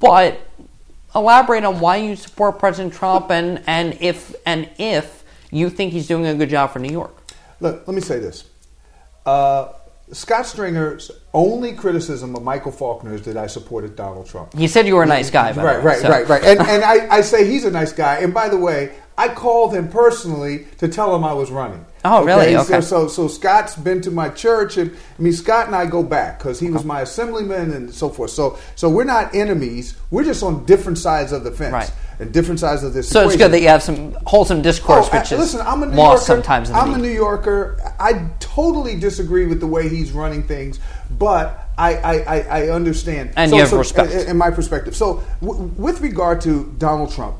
but 0.00 0.40
elaborate 1.14 1.64
on 1.64 1.80
why 1.80 1.96
you 1.96 2.14
support 2.14 2.58
President 2.58 2.94
Trump 2.94 3.30
and, 3.30 3.62
and 3.66 3.98
if 4.00 4.34
and 4.46 4.70
if 4.78 5.24
you 5.50 5.70
think 5.70 5.92
he's 5.92 6.06
doing 6.06 6.26
a 6.26 6.34
good 6.34 6.50
job 6.50 6.70
for 6.70 6.78
New 6.78 6.92
York. 6.92 7.15
Look, 7.60 7.86
let 7.86 7.94
me 7.94 8.00
say 8.00 8.18
this. 8.18 8.44
Uh, 9.24 9.72
Scott 10.12 10.46
Stringer's 10.46 11.10
only 11.34 11.72
criticism 11.72 12.36
of 12.36 12.42
Michael 12.42 12.70
Faulkner 12.70 13.14
is 13.14 13.22
that 13.22 13.36
I 13.36 13.48
supported 13.48 13.96
Donald 13.96 14.26
Trump. 14.26 14.54
He 14.54 14.68
said 14.68 14.86
you 14.86 14.94
were 14.94 15.02
a 15.02 15.06
nice 15.06 15.30
guy, 15.30 15.50
right, 15.52 15.82
right, 15.82 15.98
so. 15.98 16.08
right, 16.08 16.28
right. 16.28 16.44
And, 16.44 16.60
and 16.60 16.84
I, 16.84 17.16
I 17.16 17.20
say 17.22 17.46
he's 17.46 17.64
a 17.64 17.70
nice 17.70 17.92
guy. 17.92 18.18
And 18.18 18.32
by 18.32 18.48
the 18.48 18.56
way, 18.56 18.94
I 19.18 19.28
called 19.28 19.74
him 19.74 19.88
personally 19.88 20.66
to 20.78 20.88
tell 20.88 21.14
him 21.14 21.24
I 21.24 21.32
was 21.32 21.50
running. 21.50 21.84
Oh, 22.04 22.18
okay? 22.18 22.26
really? 22.26 22.56
Okay. 22.56 22.80
So, 22.80 23.08
so, 23.08 23.08
so, 23.08 23.28
Scott's 23.28 23.74
been 23.74 24.00
to 24.02 24.10
my 24.10 24.28
church, 24.28 24.76
and 24.76 24.96
I 25.18 25.22
mean 25.22 25.32
Scott 25.32 25.66
and 25.66 25.74
I 25.74 25.86
go 25.86 26.02
back 26.02 26.38
because 26.38 26.60
he 26.60 26.70
was 26.70 26.84
my 26.84 27.00
assemblyman 27.00 27.72
and 27.72 27.92
so 27.92 28.08
forth. 28.10 28.30
So, 28.30 28.58
so 28.76 28.88
we're 28.88 29.04
not 29.04 29.34
enemies. 29.34 29.96
We're 30.10 30.24
just 30.24 30.42
on 30.42 30.64
different 30.66 30.98
sides 30.98 31.32
of 31.32 31.44
the 31.44 31.50
fence. 31.50 31.72
Right. 31.72 31.92
And 32.18 32.32
different 32.32 32.60
sides 32.60 32.82
of 32.82 32.94
this. 32.94 33.10
So 33.10 33.20
equation. 33.20 33.34
it's 33.34 33.44
good 33.44 33.52
that 33.52 33.60
you 33.60 33.68
have 33.68 33.82
some 33.82 34.16
wholesome 34.26 34.62
discourse, 34.62 35.06
oh, 35.12 35.18
which 35.18 35.32
I, 35.32 35.34
is 35.34 35.38
listen, 35.38 35.60
I'm 35.60 35.82
a 35.82 35.86
New 35.86 35.96
lost 35.96 36.26
Yorker. 36.26 36.42
sometimes. 36.42 36.70
I'm 36.70 36.94
a 36.94 36.98
New 36.98 37.10
Yorker. 37.10 37.78
I 38.00 38.30
totally 38.40 38.98
disagree 38.98 39.44
with 39.44 39.60
the 39.60 39.66
way 39.66 39.90
he's 39.90 40.12
running 40.12 40.42
things, 40.42 40.80
but 41.18 41.68
I, 41.76 41.96
I, 41.96 42.40
I 42.40 42.68
understand. 42.70 43.34
And 43.36 43.50
so, 43.50 43.56
you 43.56 43.60
have 43.60 43.70
so, 43.70 43.76
respect. 43.76 44.12
In 44.12 44.36
my 44.38 44.50
perspective. 44.50 44.96
So, 44.96 45.22
w- 45.42 45.64
with 45.76 46.00
regard 46.00 46.40
to 46.42 46.74
Donald 46.78 47.12
Trump, 47.12 47.36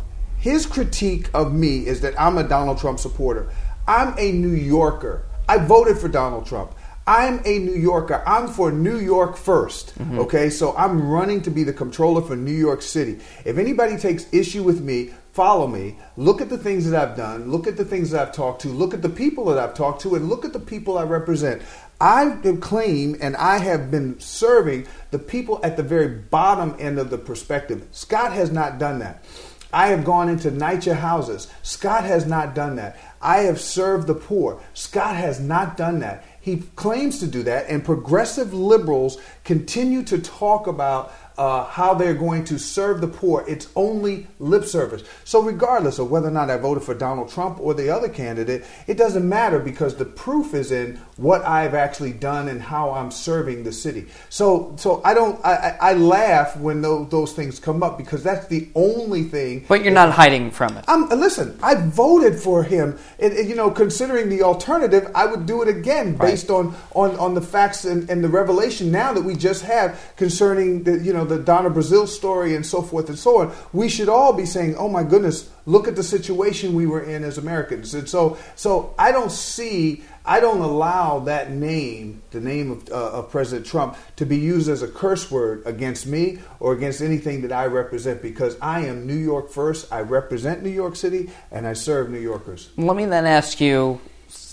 his 0.47 0.65
critique 0.65 1.29
of 1.35 1.53
me 1.53 1.85
is 1.89 2.03
that 2.03 2.15
I'm 2.21 2.39
a 2.39 2.45
Donald 2.45 2.79
Trump 2.79 3.01
supporter. 3.01 3.51
I'm 3.89 4.15
a 4.17 4.31
New 4.31 4.55
Yorker. 4.55 5.25
I 5.49 5.59
voted 5.59 5.99
for 5.99 6.07
Donald 6.07 6.47
Trump. 6.47 6.73
I'm 7.05 7.41
a 7.45 7.59
New 7.59 7.75
Yorker. 7.75 8.23
I'm 8.25 8.47
for 8.47 8.71
New 8.71 8.99
York 8.99 9.35
1st 9.35 9.95
mm-hmm. 9.95 10.19
Okay, 10.21 10.49
so 10.49 10.77
I'm 10.77 11.11
running 11.11 11.43
to 11.43 11.51
be 11.51 11.65
the 11.65 11.73
controller 11.73 12.23
for 12.23 12.37
New 12.37 12.53
York 12.53 12.83
City. 12.83 13.19
If 13.45 13.59
anybody 13.59 13.97
takes 13.97 14.33
issue 14.33 14.63
with 14.63 14.81
me, 14.81 15.11
follow 15.33 15.67
me. 15.67 15.99
Look 16.17 16.41
at 16.41 16.49
the 16.49 16.59
things 16.59 16.89
that 16.89 16.97
I've 16.97 17.17
done. 17.17 17.51
Look 17.51 17.67
at 17.67 17.77
the 17.77 17.85
things 17.85 18.11
that 18.13 18.29
I've 18.29 18.33
talked 18.33 18.63
to. 18.63 18.69
Look 18.69 18.95
at 18.95 19.03
the 19.03 19.09
people 19.09 19.47
that 19.47 19.59
I've 19.59 19.75
talked 19.75 20.03
to, 20.03 20.15
and 20.15 20.29
look 20.29 20.45
at 20.45 20.53
the 20.53 20.61
people 20.61 20.97
I 20.97 21.03
represent. 21.03 21.61
I 22.01 22.39
claim 22.61 23.17
and 23.21 23.37
I 23.37 23.59
have 23.59 23.91
been 23.91 24.21
serving 24.21 24.87
the 25.11 25.19
people 25.19 25.59
at 25.65 25.77
the 25.77 25.83
very 25.83 26.09
bottom 26.09 26.77
end 26.79 27.01
of 27.01 27.11
the 27.11 27.19
perspective. 27.19 27.89
Scott 27.91 28.33
has 28.33 28.53
not 28.53 28.79
done 28.79 29.01
that. 29.01 29.25
I 29.73 29.89
have 29.89 30.05
gone 30.05 30.29
into 30.29 30.51
NYCHA 30.51 30.97
houses. 30.97 31.49
Scott 31.63 32.05
has 32.05 32.27
not 32.27 32.55
done 32.55 32.77
that. 32.77 32.99
I 33.21 33.39
have 33.39 33.61
served 33.61 34.07
the 34.07 34.15
poor. 34.15 34.61
Scott 34.75 35.17
has 35.17 35.41
not 35.41 35.77
done 35.77 35.99
that. 36.01 36.25
He 36.41 36.59
claims 36.77 37.19
to 37.21 37.27
do 37.27 37.43
that, 37.43 37.69
and 37.69 37.85
progressive 37.85 38.55
liberals 38.55 39.19
continue 39.43 40.05
to 40.05 40.19
talk 40.19 40.67
about 40.67 41.13
uh, 41.39 41.65
how 41.65 41.95
they're 41.95 42.15
going 42.15 42.45
to 42.45 42.59
serve 42.59 43.01
the 43.01 43.09
poor. 43.09 43.45
It's 43.47 43.69
only 43.77 44.27
lip 44.39 44.65
service. 44.65 45.05
So, 45.25 45.43
regardless 45.43 45.99
of 45.99 46.11
whether 46.11 46.29
or 46.29 46.33
not 46.33 46.51
I 46.51 46.57
voted 46.57 46.83
for 46.83 46.95
Donald 46.95 47.29
Trump 47.29 47.61
or 47.61 47.75
the 47.75 47.91
other 47.91 48.09
candidate, 48.09 48.65
it 48.87 48.97
doesn't 48.97 49.29
matter 49.29 49.59
because 49.59 49.97
the 49.97 50.05
proof 50.05 50.55
is 50.55 50.73
in 50.73 50.97
what 51.17 51.45
I've 51.45 51.75
actually 51.75 52.13
done 52.13 52.49
and 52.49 52.61
how 52.61 52.93
I'm 52.93 53.11
serving 53.11 53.65
the 53.65 53.73
city. 53.73 54.07
So, 54.29 54.75
so 54.79 55.03
I 55.05 55.15
don't. 55.15 55.45
I, 55.45 55.77
I 55.81 55.93
laugh 55.93 56.57
when 56.57 56.81
those, 56.81 57.09
those 57.11 57.33
things 57.33 57.59
come 57.59 57.83
up 57.83 57.99
because 57.99 58.23
that's 58.23 58.47
the 58.47 58.69
only 58.75 59.25
thing. 59.25 59.67
But 59.69 59.83
you're 59.83 59.93
not 59.93 60.13
hiding 60.13 60.51
from 60.51 60.77
it. 60.77 60.85
I'm 60.89 61.09
listen. 61.09 61.59
I 61.63 61.75
voted 61.75 62.39
for 62.39 62.63
him, 62.63 62.99
and, 63.19 63.33
and, 63.33 63.49
you 63.49 63.55
know, 63.55 63.71
considering 63.71 64.29
the 64.31 64.43
alternative, 64.43 65.11
I 65.15 65.27
would 65.27 65.45
do 65.45 65.63
it 65.63 65.69
again 65.69 66.17
based 66.17 66.51
on, 66.51 66.75
on 66.95 67.17
on 67.17 67.35
the 67.35 67.43
facts 67.43 67.85
and, 67.85 68.09
and 68.09 68.25
the 68.25 68.29
revelation 68.29 68.91
now 68.91 69.13
that 69.13 69.23
we 69.23 69.35
just 69.35 69.63
have 69.65 70.13
concerning 70.17 70.83
the 70.85 70.99
you 70.99 71.13
know 71.13 71.26
the 71.29 71.39
Donna 71.39 71.71
Brazile 71.71 72.09
story 72.09 72.55
and 72.55 72.65
so 72.65 72.83
forth 72.83 73.09
and 73.09 73.19
so 73.19 73.41
on, 73.41 73.53
we 73.73 73.89
should 73.89 74.09
all 74.09 74.33
be 74.33 74.47
saying, 74.47 74.77
"Oh 74.77 74.89
my 74.89 75.03
goodness, 75.03 75.51
look 75.67 75.89
at 75.89 75.97
the 75.97 76.03
situation 76.03 76.75
we 76.75 76.87
were 76.87 77.03
in 77.03 77.25
as 77.25 77.39
Americans." 77.39 77.95
And 77.95 78.09
so, 78.09 78.39
so 78.55 78.95
I 78.99 79.13
don't 79.13 79.31
see, 79.33 80.03
I 80.25 80.41
don't 80.41 80.61
allow 80.61 81.21
that 81.21 81.51
name, 81.51 82.23
the 82.31 82.41
name 82.41 82.71
of, 82.71 82.89
uh, 82.91 83.19
of 83.19 83.31
President 83.31 83.67
Trump, 83.67 83.97
to 84.17 84.25
be 84.25 84.37
used 84.37 84.69
as 84.69 84.83
a 84.83 84.89
curse 84.89 85.31
word 85.31 85.63
against 85.67 86.07
me 86.07 86.39
or 86.61 86.73
against 86.73 87.01
anything 87.01 87.43
that 87.43 87.53
I 87.53 87.67
represent 87.67 88.23
because 88.23 88.57
I 88.61 88.81
am 88.87 89.07
New 89.07 89.15
York 89.17 89.51
first. 89.51 89.93
I 89.93 90.01
represent 90.01 90.63
New 90.63 90.71
York 90.71 90.97
City 90.97 91.31
and 91.51 91.67
I 91.67 91.75
serve 91.75 92.11
New 92.11 92.21
Yorkers. 92.21 92.71
Let 92.77 92.97
me 92.97 93.05
then 93.05 93.27
ask 93.27 93.61
you 93.61 94.01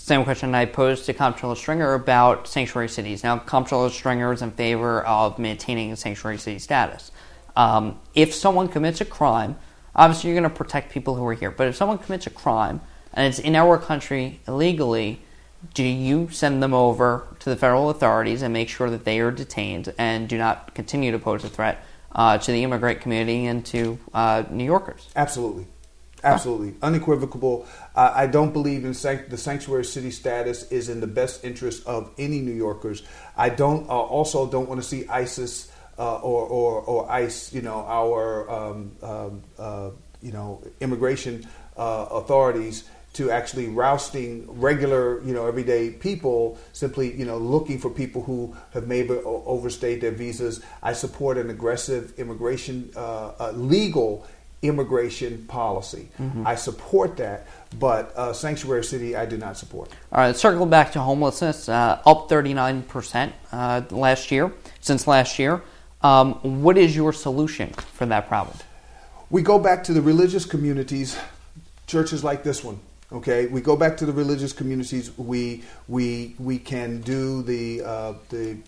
same 0.04 0.22
question 0.22 0.54
I 0.54 0.66
posed 0.66 1.06
to 1.06 1.14
Comptroller 1.14 1.54
Stringer 1.54 1.94
about 1.94 2.46
sanctuary 2.46 2.90
cities. 2.90 3.24
Now, 3.24 3.38
Comptroller 3.38 3.88
Stringer 3.88 4.34
is 4.34 4.42
in 4.42 4.50
favor 4.50 5.02
of 5.02 5.38
maintaining 5.38 5.96
sanctuary 5.96 6.36
city 6.36 6.58
status. 6.58 7.10
Um, 7.56 7.98
if 8.14 8.34
someone 8.34 8.68
commits 8.68 9.00
a 9.00 9.06
crime, 9.06 9.56
obviously 9.96 10.28
you're 10.28 10.38
going 10.38 10.50
to 10.50 10.54
protect 10.54 10.92
people 10.92 11.14
who 11.14 11.26
are 11.26 11.32
here, 11.32 11.50
but 11.50 11.68
if 11.68 11.76
someone 11.76 11.96
commits 11.96 12.26
a 12.26 12.30
crime 12.30 12.82
and 13.14 13.26
it's 13.26 13.38
in 13.38 13.56
our 13.56 13.78
country 13.78 14.42
illegally, 14.46 15.22
do 15.72 15.82
you 15.82 16.28
send 16.28 16.62
them 16.62 16.74
over 16.74 17.26
to 17.38 17.48
the 17.48 17.56
federal 17.56 17.88
authorities 17.88 18.42
and 18.42 18.52
make 18.52 18.68
sure 18.68 18.90
that 18.90 19.06
they 19.06 19.20
are 19.20 19.30
detained 19.30 19.94
and 19.96 20.28
do 20.28 20.36
not 20.36 20.74
continue 20.74 21.12
to 21.12 21.18
pose 21.18 21.44
a 21.44 21.48
threat 21.48 21.82
uh, 22.12 22.36
to 22.36 22.52
the 22.52 22.62
immigrant 22.62 23.00
community 23.00 23.46
and 23.46 23.64
to 23.64 23.98
uh, 24.12 24.42
New 24.50 24.64
Yorkers? 24.64 25.08
Absolutely. 25.16 25.66
Absolutely, 26.24 26.74
unequivocal. 26.82 27.66
Uh, 27.94 28.12
I 28.14 28.26
don't 28.26 28.52
believe 28.52 28.84
in 28.84 28.94
sanct- 28.94 29.30
the 29.30 29.36
sanctuary 29.36 29.84
city 29.84 30.10
status 30.10 30.70
is 30.70 30.88
in 30.88 31.00
the 31.00 31.06
best 31.06 31.44
interest 31.44 31.86
of 31.86 32.10
any 32.18 32.40
New 32.40 32.52
Yorkers. 32.54 33.02
I 33.36 33.50
don't. 33.50 33.88
Uh, 33.88 33.92
also, 33.92 34.50
don't 34.50 34.68
want 34.68 34.80
to 34.80 34.86
see 34.86 35.06
ISIS 35.08 35.70
uh, 35.98 36.16
or, 36.16 36.46
or, 36.46 36.80
or 36.82 37.10
ICE. 37.10 37.52
You 37.52 37.62
know, 37.62 37.84
our 37.86 38.50
um, 38.50 38.92
um, 39.02 39.42
uh, 39.58 39.90
you 40.22 40.32
know 40.32 40.62
immigration 40.80 41.46
uh, 41.76 42.06
authorities 42.10 42.84
to 43.14 43.30
actually 43.30 43.68
rousting 43.68 44.44
regular, 44.60 45.22
you 45.22 45.32
know, 45.32 45.46
everyday 45.46 45.90
people, 45.90 46.58
simply, 46.72 47.16
you 47.16 47.24
know, 47.24 47.38
looking 47.38 47.78
for 47.78 47.88
people 47.88 48.22
who 48.22 48.54
have 48.72 48.88
maybe 48.88 49.14
overstayed 49.24 50.00
their 50.00 50.10
visas. 50.10 50.60
I 50.82 50.94
support 50.94 51.38
an 51.38 51.48
aggressive 51.48 52.18
immigration, 52.18 52.90
uh, 52.96 53.32
uh, 53.38 53.52
legal 53.52 54.26
immigration 54.64 55.44
policy. 55.46 56.08
Mm-hmm. 56.18 56.46
I 56.46 56.54
support 56.54 57.16
that, 57.18 57.46
but 57.78 58.16
uh, 58.16 58.32
sanctuary 58.32 58.84
city 58.84 59.14
I 59.14 59.26
do 59.26 59.36
not 59.36 59.56
support. 59.56 59.90
All 60.12 60.20
right, 60.20 60.34
circle 60.34 60.66
back 60.66 60.92
to 60.92 61.00
homelessness, 61.00 61.68
uh, 61.68 62.00
up 62.06 62.28
39% 62.28 63.32
uh, 63.52 63.82
last 63.90 64.30
year, 64.30 64.52
since 64.80 65.06
last 65.06 65.38
year. 65.38 65.62
Um, 66.02 66.62
what 66.62 66.76
is 66.76 66.94
your 66.94 67.12
solution 67.12 67.72
for 67.72 68.06
that 68.06 68.28
problem? 68.28 68.56
We 69.30 69.42
go 69.42 69.58
back 69.58 69.84
to 69.84 69.92
the 69.92 70.02
religious 70.02 70.44
communities, 70.44 71.16
churches 71.86 72.22
like 72.22 72.42
this 72.42 72.62
one. 72.62 72.78
Okay, 73.12 73.46
we 73.46 73.60
go 73.60 73.76
back 73.76 73.96
to 73.98 74.06
the 74.06 74.12
religious 74.12 74.52
communities. 74.52 75.16
We 75.16 75.62
we 75.88 76.34
we 76.38 76.58
can 76.58 77.00
do 77.00 77.42
the 77.42 77.82
uh, 77.82 78.14
the 78.28 78.58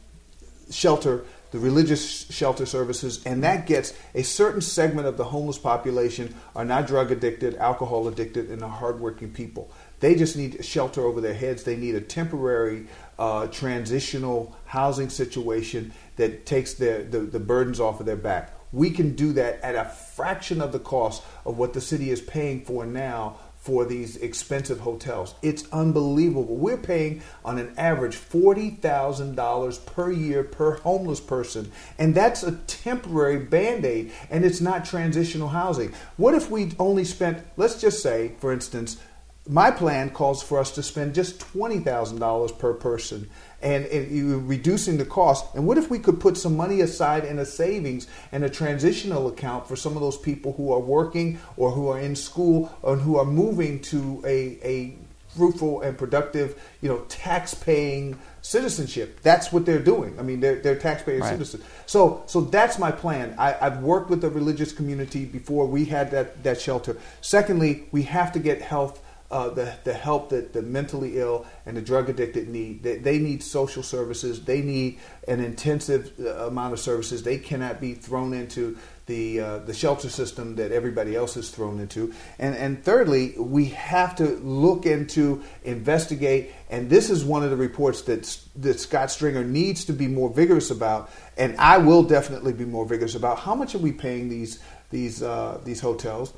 shelter 0.71 1.25
the 1.57 1.63
religious 1.63 2.31
shelter 2.31 2.67
services, 2.67 3.25
and 3.25 3.43
that 3.43 3.67
gets 3.67 3.95
a 4.15 4.23
certain 4.23 4.61
segment 4.61 5.07
of 5.07 5.17
the 5.17 5.25
homeless 5.25 5.57
population 5.57 6.35
are 6.55 6.67
not 6.67 6.87
drug 6.87 7.11
addicted, 7.11 7.55
alcohol 7.57 8.09
addicted, 8.09 8.51
and 8.51 8.63
are 8.63 8.69
hardworking 8.69 9.33
people. 9.33 9.73
They 10.01 10.17
just 10.17 10.37
need 10.37 10.63
shelter 10.63 11.01
over 11.01 11.23
their 11.23 11.33
heads. 11.33 11.63
They 11.63 11.77
need 11.77 11.95
a 11.95 12.03
temporary 12.03 12.89
uh, 13.19 13.47
transitional 13.47 14.55
housing 14.67 15.09
situation 15.09 15.95
that 16.17 16.45
takes 16.45 16.75
their, 16.75 17.03
the, 17.03 17.21
the 17.21 17.41
burdens 17.41 17.81
off 17.81 18.01
of 18.01 18.05
their 18.05 18.17
back. 18.17 18.53
We 18.71 18.91
can 18.91 19.17
do 19.17 19.33
that 19.33 19.59
at 19.63 19.77
a 19.77 19.87
fraction 19.87 20.61
of 20.61 20.73
the 20.73 20.79
cost 20.79 21.23
of 21.47 21.57
what 21.57 21.73
the 21.73 21.81
city 21.81 22.11
is 22.11 22.21
paying 22.21 22.67
for 22.67 22.85
now 22.85 23.39
for 23.67 23.85
these 23.85 24.17
expensive 24.19 24.79
hotels. 24.79 25.35
It's 25.43 25.65
unbelievable. 25.73 26.55
We're 26.55 26.77
paying 26.77 27.21
on 27.45 27.59
an 27.59 27.75
average 27.77 28.15
$40,000 28.15 29.87
per 29.87 30.13
year 30.13 30.45
per 30.45 30.77
homeless 30.77 31.19
person, 31.19 31.73
and 31.99 32.15
that's 32.15 32.45
a 32.45 32.53
temporary 32.53 33.41
band 33.41 33.85
aid, 33.85 34.13
and 34.31 34.45
it's 34.45 34.61
not 34.61 34.85
transitional 34.85 35.49
housing. 35.49 35.93
What 36.17 36.35
if 36.35 36.49
we 36.49 36.71
only 36.79 37.05
spent, 37.05 37.45
let's 37.57 37.81
just 37.81 38.01
say, 38.01 38.37
for 38.39 38.53
instance, 38.53 38.99
my 39.49 39.71
plan 39.71 40.11
calls 40.11 40.43
for 40.43 40.59
us 40.59 40.73
to 40.73 40.83
spend 40.83 41.15
just 41.15 41.39
$20,000 41.39 42.59
per 42.59 42.75
person 42.75 43.31
and, 43.63 43.87
and 43.87 44.11
you 44.11 44.41
reducing 44.41 44.99
the 44.99 45.05
cost. 45.05 45.55
And 45.55 45.67
what 45.67 45.79
if 45.79 45.91
we 45.91 45.99
could 45.99 46.21
put 46.21 46.37
some 46.37 46.57
money 46.57 46.81
aside 46.81 47.25
in 47.25 47.39
a 47.39 47.45
savings 47.47 48.07
and 48.33 48.45
a 48.45 48.51
transitional 48.51 49.29
account 49.29 49.67
for 49.67 49.77
some 49.77 49.97
of 49.97 50.03
those 50.03 50.19
people 50.19 50.53
who 50.55 50.73
are 50.73 50.81
working 50.81 51.39
or 51.57 51.71
who 51.71 51.89
are 51.89 51.99
in 51.99 52.17
school 52.17 52.77
or 52.83 52.97
who 52.97 53.17
are 53.19 53.25
moving 53.25 53.81
to 53.83 54.23
a, 54.27 54.59
a 54.63 54.99
fruitful 55.37 55.83
and 55.83 55.97
productive, 55.97 56.61
you 56.81 56.89
know, 56.89 56.99
tax 57.09 57.55
paying 57.55 58.19
citizenship. 58.43 59.21
That's 59.23 59.53
what 59.53 59.67
they're 59.67 59.83
doing. 59.83 60.19
I 60.19 60.23
mean, 60.23 60.41
they're, 60.41 60.61
they're 60.61 60.77
taxpaying 60.77 61.21
right. 61.21 61.31
citizens. 61.33 61.65
So, 61.87 62.23
so 62.27 62.43
that's 62.43 62.79
my 62.79 62.91
plan. 62.91 63.35
I, 63.39 63.53
have 63.53 63.83
worked 63.83 64.09
with 64.09 64.21
the 64.21 64.31
religious 64.31 64.73
community 64.73 65.25
before 65.25 65.67
we 65.67 65.85
had 65.85 66.11
that, 66.13 66.43
that 66.45 66.61
shelter. 66.61 66.97
Secondly, 67.21 67.89
we 67.91 68.03
have 68.05 68.33
to 68.33 68.39
get 68.39 68.63
health 68.63 69.03
uh, 69.31 69.49
the, 69.51 69.75
the 69.85 69.93
help 69.95 70.31
that 70.31 70.53
the 70.53 70.63
mentally 70.63 71.19
ill 71.19 71.47
and 71.65 71.77
the 71.77 71.83
drug 71.83 72.09
addicted 72.09 72.49
need. 72.49 72.83
They, 72.83 72.99
they 72.99 73.19
need 73.19 73.43
social 73.43 73.83
services. 73.83 74.45
They 74.45 74.63
need 74.63 74.99
an 75.27 75.41
intensive 75.41 76.13
uh, 76.21 76.47
amount 76.47 76.73
of 76.75 76.81
services. 76.81 77.23
They 77.23 77.39
cannot 77.39 77.81
be 77.81 77.95
thrown 77.95 78.33
into 78.33 78.79
the 79.07 79.41
uh, 79.41 79.59
the 79.59 79.73
shelter 79.73 80.09
system 80.09 80.57
that 80.57 80.73
everybody 80.73 81.15
else 81.15 81.37
is 81.37 81.51
thrown 81.51 81.79
into. 81.79 82.13
And 82.39 82.57
and 82.57 82.83
thirdly, 82.85 83.35
we 83.39 83.67
have 83.67 84.17
to 84.17 84.25
look 84.39 84.85
into 84.85 85.43
investigate. 85.63 86.51
And 86.71 86.91
this 86.91 87.09
is 87.09 87.25
one 87.25 87.45
of 87.45 87.51
the 87.51 87.57
reports 87.57 88.03
that 88.03 88.39
that 88.57 88.81
Scott 88.81 89.11
Stringer 89.11 89.45
needs 89.45 89.85
to 89.85 89.93
be 89.93 90.09
more 90.09 90.29
vigorous 90.29 90.71
about. 90.71 91.11
And 91.37 91.57
I 91.57 91.79
will 91.79 92.03
definitely 92.03 92.53
be 92.53 92.65
more 92.65 92.85
vigorous 92.85 93.15
about 93.15 93.39
how 93.39 93.55
much 93.55 93.75
are 93.75 93.79
we 93.79 93.93
paying 93.93 94.29
these 94.29 94.59
these 94.91 95.23
uh, 95.23 95.61
these 95.65 95.81
hotels 95.81 96.33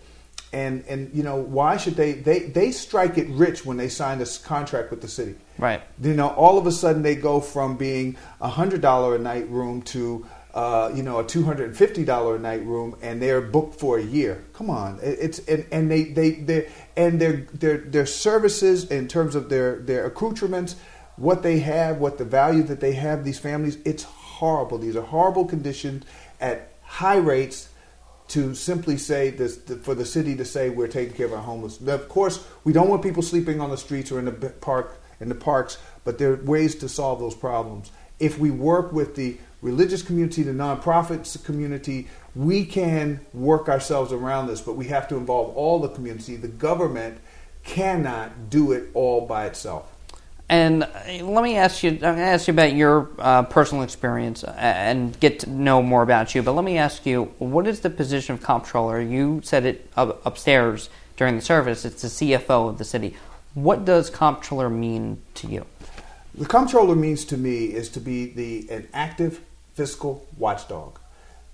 and 0.52 0.84
and 0.88 1.14
you 1.14 1.22
know 1.22 1.36
why 1.36 1.76
should 1.76 1.96
they 1.96 2.12
they 2.12 2.40
they 2.40 2.70
strike 2.72 3.18
it 3.18 3.28
rich 3.28 3.64
when 3.64 3.76
they 3.76 3.88
sign 3.88 4.18
this 4.18 4.38
contract 4.38 4.90
with 4.90 5.00
the 5.00 5.08
city. 5.08 5.34
Right. 5.58 5.82
You 6.02 6.14
know 6.14 6.28
all 6.28 6.58
of 6.58 6.66
a 6.66 6.72
sudden 6.72 7.02
they 7.02 7.16
go 7.16 7.40
from 7.40 7.76
being 7.76 8.16
a 8.40 8.48
hundred 8.48 8.80
dollar 8.80 9.16
a 9.16 9.18
night 9.18 9.48
room 9.50 9.82
to 9.82 10.26
uh, 10.54 10.90
you 10.94 11.02
know 11.02 11.18
a 11.18 11.24
two 11.26 11.44
hundred 11.44 11.68
and 11.68 11.76
fifty 11.76 12.04
dollar 12.04 12.36
a 12.36 12.38
night 12.38 12.64
room 12.64 12.96
and 13.02 13.20
they're 13.20 13.40
booked 13.40 13.78
for 13.78 13.98
a 13.98 14.02
year. 14.02 14.44
Come 14.54 14.70
on. 14.70 14.98
It's 15.02 15.38
and, 15.40 15.66
and 15.70 15.90
they 15.90 16.04
they 16.04 16.30
they 16.32 16.70
and 16.96 17.20
their 17.20 17.46
their 17.52 17.78
their 17.78 18.06
services 18.06 18.90
in 18.90 19.08
terms 19.08 19.34
of 19.34 19.50
their 19.50 19.80
their 19.80 20.06
accoutrements 20.06 20.76
what 21.16 21.42
they 21.42 21.58
have 21.58 21.98
what 21.98 22.16
the 22.16 22.24
value 22.24 22.62
that 22.62 22.80
they 22.80 22.92
have 22.92 23.24
these 23.24 23.38
families 23.38 23.76
it's 23.84 24.04
horrible. 24.04 24.78
These 24.78 24.96
are 24.96 25.02
horrible 25.02 25.44
conditions 25.44 26.04
at 26.40 26.72
high 26.82 27.16
rates 27.16 27.67
to 28.28 28.54
simply 28.54 28.97
say 28.99 29.30
this 29.30 29.56
for 29.82 29.94
the 29.94 30.04
city 30.04 30.37
to 30.37 30.44
say 30.44 30.70
we're 30.70 30.87
taking 30.88 31.14
care 31.14 31.26
of 31.26 31.32
our 31.32 31.42
homeless. 31.42 31.80
Of 31.80 32.08
course, 32.08 32.44
we 32.64 32.73
don't 32.73 32.88
want 32.88 33.02
people 33.02 33.23
sleeping 33.23 33.61
on 33.61 33.70
the 33.70 33.76
streets 33.76 34.12
or 34.12 34.18
in 34.18 34.26
the 34.26 34.32
park 34.32 35.00
in 35.20 35.28
the 35.28 35.35
parks, 35.35 35.78
but 36.04 36.18
there 36.18 36.32
are 36.32 36.37
ways 36.37 36.76
to 36.76 36.88
solve 36.88 37.18
those 37.18 37.35
problems. 37.35 37.90
If 38.20 38.38
we 38.38 38.50
work 38.50 38.92
with 38.92 39.16
the 39.16 39.38
religious 39.62 40.02
community, 40.02 40.42
the 40.42 40.52
nonprofits 40.52 41.42
community, 41.44 42.08
we 42.35 42.64
can 42.64 43.20
work 43.32 43.68
ourselves 43.68 44.12
around 44.12 44.47
this, 44.47 44.61
but 44.61 44.75
we 44.75 44.87
have 44.87 45.08
to 45.08 45.16
involve 45.16 45.56
all 45.56 45.80
the 45.80 45.88
community. 45.88 46.37
The 46.37 46.49
government 46.49 47.18
cannot 47.64 48.50
do 48.50 48.73
it 48.73 48.90
all 48.94 49.26
by 49.26 49.47
itself. 49.47 49.92
And 50.48 50.84
uh, 50.84 50.88
let 51.24 51.44
me 51.44 51.56
ask 51.56 51.82
you 51.82 51.90
I'm 51.90 52.18
ask 52.18 52.48
you 52.48 52.54
about 52.54 52.72
your 52.72 53.10
uh, 53.18 53.42
personal 53.42 53.84
experience 53.84 54.44
uh, 54.44 54.54
and 54.56 55.18
get 55.20 55.40
to 55.40 55.50
know 55.50 55.82
more 55.82 56.02
about 56.02 56.34
you. 56.34 56.42
But 56.42 56.52
let 56.52 56.64
me 56.64 56.78
ask 56.78 57.04
you, 57.04 57.24
what 57.38 57.66
is 57.66 57.80
the 57.80 57.90
position 57.90 58.34
of 58.34 58.42
comptroller? 58.42 59.00
You 59.00 59.42
said 59.44 59.66
it 59.66 59.90
up, 59.96 60.24
upstairs 60.24 60.88
during 61.16 61.36
the 61.36 61.42
service. 61.42 61.84
It's 61.84 62.02
the 62.02 62.08
CFO 62.08 62.70
of 62.70 62.78
the 62.78 62.84
city. 62.84 63.14
What 63.54 63.84
does 63.84 64.08
comptroller 64.08 64.70
mean 64.70 65.20
to 65.34 65.48
you? 65.48 65.66
The 66.34 66.46
comptroller 66.46 66.94
means 66.94 67.24
to 67.26 67.36
me 67.36 67.66
is 67.66 67.88
to 67.90 68.00
be 68.00 68.26
the 68.26 68.70
an 68.70 68.88
active 68.94 69.40
fiscal 69.74 70.26
watchdog 70.36 70.98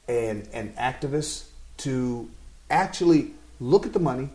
and 0.07 0.47
an 0.53 0.75
activist 0.79 1.47
to 1.79 2.29
actually 2.71 3.33
look 3.61 3.87
at 3.87 3.93
the 3.93 3.99
money, 3.99 4.29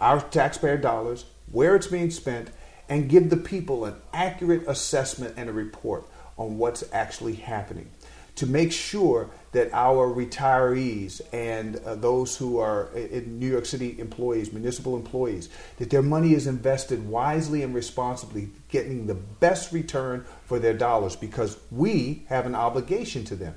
our 0.00 0.20
taxpayer 0.20 0.76
dollars, 0.76 1.24
where 1.50 1.76
it's 1.76 1.86
being 1.86 2.10
spent, 2.10 2.50
and 2.88 3.08
give 3.08 3.30
the 3.30 3.36
people 3.36 3.84
an 3.84 3.94
accurate 4.12 4.64
assessment 4.66 5.34
and 5.36 5.48
a 5.48 5.52
report 5.52 6.04
on 6.38 6.58
what's 6.58 6.84
actually 6.92 7.34
happening 7.34 7.90
to 8.36 8.46
make 8.46 8.70
sure 8.70 9.30
that 9.52 9.72
our 9.72 10.08
retirees 10.08 11.22
and 11.32 11.76
uh, 11.76 11.94
those 11.94 12.36
who 12.36 12.58
are 12.58 12.90
in 12.94 13.38
New 13.38 13.50
York 13.50 13.64
City 13.64 13.98
employees, 13.98 14.52
municipal 14.52 14.94
employees, 14.94 15.48
that 15.78 15.88
their 15.88 16.02
money 16.02 16.34
is 16.34 16.46
invested 16.46 17.08
wisely 17.08 17.62
and 17.62 17.74
responsibly, 17.74 18.50
getting 18.68 19.06
the 19.06 19.14
best 19.14 19.72
return 19.72 20.24
for 20.44 20.58
their 20.58 20.74
dollars 20.74 21.16
because 21.16 21.58
we 21.70 22.24
have 22.28 22.44
an 22.44 22.54
obligation 22.54 23.24
to 23.24 23.34
them. 23.34 23.54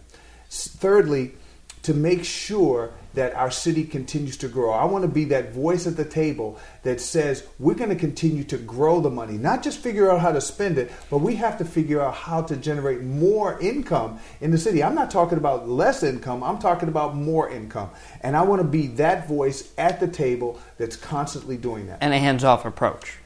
Thirdly, 0.50 1.34
to 1.84 1.94
make 1.94 2.24
sure 2.24 2.94
that 3.14 3.34
our 3.36 3.52
city 3.52 3.84
continues 3.84 4.38
to 4.38 4.48
grow. 4.48 4.72
I 4.72 4.86
want 4.86 5.04
to 5.04 5.08
be 5.08 5.26
that 5.26 5.54
voice 5.54 5.88
at 5.88 5.98
the 5.98 6.06
table 6.06 6.60
that 6.84 7.02
says 7.02 7.48
we're 7.58 7.74
going 7.74 7.90
to 7.90 7.96
continue 7.96 8.44
to 8.46 8.58
grow 8.58 9.02
the 9.02 9.10
money, 9.10 9.38
not 9.38 9.64
just 9.64 9.80
figure 9.80 10.12
out 10.12 10.20
how 10.20 10.32
to 10.32 10.42
spend 10.42 10.78
it, 10.78 10.92
but 11.10 11.20
we 11.20 11.36
have 11.36 11.58
to 11.58 11.66
figure 11.66 12.02
out 12.02 12.14
how 12.14 12.42
to 12.42 12.56
generate 12.56 13.02
more 13.02 13.60
income 13.60 14.20
in 14.42 14.52
the 14.52 14.58
city. 14.58 14.84
I'm 14.84 14.96
not 14.96 15.12
talking 15.12 15.38
about 15.38 15.68
less 15.68 16.04
income, 16.04 16.44
I'm 16.44 16.60
talking 16.60 16.90
about 16.90 17.16
more 17.16 17.50
income. 17.50 17.90
And 18.22 18.36
I 18.36 18.44
want 18.44 18.62
to 18.62 18.68
be 18.68 18.88
that 18.88 19.28
voice 19.28 19.72
at 19.78 20.00
the 20.00 20.08
table 20.08 20.60
that's 20.78 20.96
constantly 20.96 21.58
doing 21.58 21.88
that. 21.88 22.00
And 22.02 22.14
a 22.14 22.20
hands 22.20 22.44
off 22.44 22.66
approach. 22.66 23.18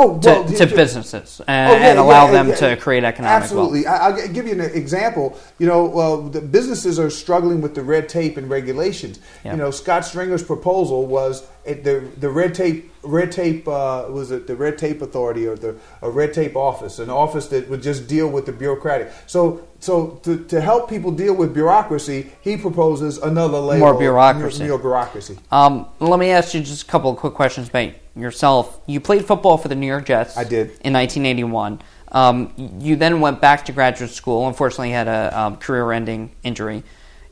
Oh, 0.00 0.18
well, 0.22 0.44
to, 0.44 0.56
to 0.56 0.66
businesses 0.66 1.42
and, 1.46 1.72
oh, 1.72 1.74
yeah, 1.74 1.90
and 1.90 1.98
allow 1.98 2.26
yeah, 2.26 2.32
them 2.32 2.48
yeah, 2.48 2.54
to 2.54 2.76
create 2.76 3.04
economic 3.04 3.42
absolutely. 3.42 3.84
Wealth. 3.84 4.00
I'll 4.00 4.28
give 4.28 4.46
you 4.46 4.54
an 4.54 4.60
example. 4.60 5.38
You 5.58 5.66
know, 5.66 5.98
uh, 5.98 6.28
the 6.28 6.40
businesses 6.40 6.98
are 6.98 7.10
struggling 7.10 7.60
with 7.60 7.74
the 7.74 7.82
red 7.82 8.08
tape 8.08 8.38
and 8.38 8.48
regulations. 8.48 9.20
You 9.44 9.56
know, 9.56 9.70
Scott 9.70 10.06
Stringer's 10.06 10.42
proposal 10.42 11.06
was 11.06 11.46
the 11.64 12.08
the 12.18 12.30
red 12.30 12.54
tape 12.54 12.90
red 13.02 13.30
tape 13.30 13.68
uh, 13.68 14.06
was 14.08 14.30
it 14.30 14.46
the 14.46 14.56
red 14.56 14.78
tape 14.78 15.02
authority 15.02 15.46
or 15.46 15.56
the 15.56 15.76
a 16.02 16.10
red 16.10 16.32
tape 16.32 16.56
office, 16.56 16.98
an 16.98 17.10
office 17.10 17.46
that 17.48 17.68
would 17.68 17.82
just 17.82 18.08
deal 18.08 18.28
with 18.28 18.46
the 18.46 18.52
bureaucratic. 18.52 19.12
So 19.26 19.68
so 19.80 20.20
to, 20.22 20.44
to 20.44 20.60
help 20.60 20.88
people 20.88 21.10
deal 21.10 21.34
with 21.34 21.52
bureaucracy, 21.52 22.30
he 22.40 22.56
proposes 22.56 23.18
another 23.18 23.58
layer 23.58 23.78
more 23.78 23.98
bureaucracy. 23.98 24.66
More 24.66 24.78
bureaucracy. 24.78 25.38
Um, 25.50 25.86
let 25.98 26.18
me 26.18 26.30
ask 26.30 26.54
you 26.54 26.60
just 26.60 26.82
a 26.82 26.86
couple 26.86 27.10
of 27.10 27.16
quick 27.18 27.34
questions 27.34 27.68
about 27.68 27.92
yourself. 28.16 28.80
You 28.86 29.00
played 29.00 29.24
football 29.24 29.58
for 29.58 29.68
the 29.68 29.74
New 29.74 29.86
York 29.86 30.06
Jets. 30.06 30.36
I 30.36 30.44
did 30.44 30.68
in 30.82 30.92
1981. 30.92 31.80
Um, 32.12 32.52
you 32.80 32.96
then 32.96 33.20
went 33.20 33.40
back 33.40 33.66
to 33.66 33.72
graduate 33.72 34.10
school. 34.10 34.48
Unfortunately, 34.48 34.90
had 34.90 35.08
a 35.08 35.38
um, 35.38 35.56
career-ending 35.56 36.32
injury 36.42 36.82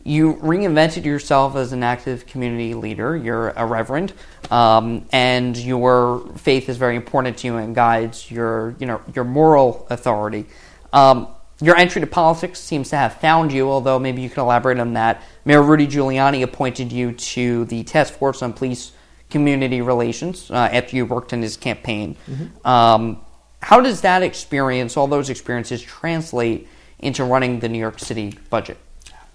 you 0.09 0.35
reinvented 0.37 1.05
yourself 1.05 1.55
as 1.55 1.73
an 1.73 1.83
active 1.83 2.27
community 2.27 2.73
leader. 2.73 3.15
You're 3.15 3.51
a 3.51 3.67
reverend, 3.67 4.15
um, 4.51 5.07
and 5.13 5.57
your 5.57 6.27
faith 6.39 6.69
is 6.71 6.79
very 6.79 6.97
important 6.97 7.37
to 7.39 7.47
you 7.47 7.57
and 7.59 7.75
guides 7.75 8.31
your, 8.31 8.75
you 8.79 8.87
know, 8.87 9.03
your 9.15 9.25
moral 9.25 9.87
authority. 9.91 10.47
Um, 10.95 11.29
your 11.61 11.77
entry 11.77 12.01
to 12.01 12.07
politics 12.07 12.59
seems 12.59 12.89
to 12.91 12.97
have 12.97 13.21
found 13.21 13.53
you, 13.53 13.69
although 13.69 13.99
maybe 13.99 14.23
you 14.23 14.31
can 14.31 14.43
elaborate 14.43 14.79
on 14.79 14.95
that. 14.95 15.23
Mayor 15.45 15.63
Rudy 15.63 15.87
Giuliani 15.87 16.43
appointed 16.43 16.91
you 16.91 17.13
to 17.13 17.67
the 17.67 17.83
task 17.83 18.15
force 18.15 18.43
on 18.43 18.55
police 18.55 18.93
community 19.31 19.81
relations 19.81 20.51
uh, 20.51 20.55
after 20.55 20.97
you 20.97 21.07
worked 21.07 21.33
in 21.33 21.43
his 21.43 21.57
campaign. 21.57 22.17
Mm-hmm. 22.29 22.67
Um, 22.67 23.21
how 23.61 23.81
does 23.81 24.03
that 24.03 24.23
experience, 24.23 24.97
all 24.97 25.07
those 25.07 25.31
experiences, 25.31 25.83
translate 25.83 26.69
into 26.99 27.25
running 27.25 27.61
the 27.61 27.69
New 27.69 27.79
York 27.79 27.99
City 27.99 28.39
budget? 28.51 28.79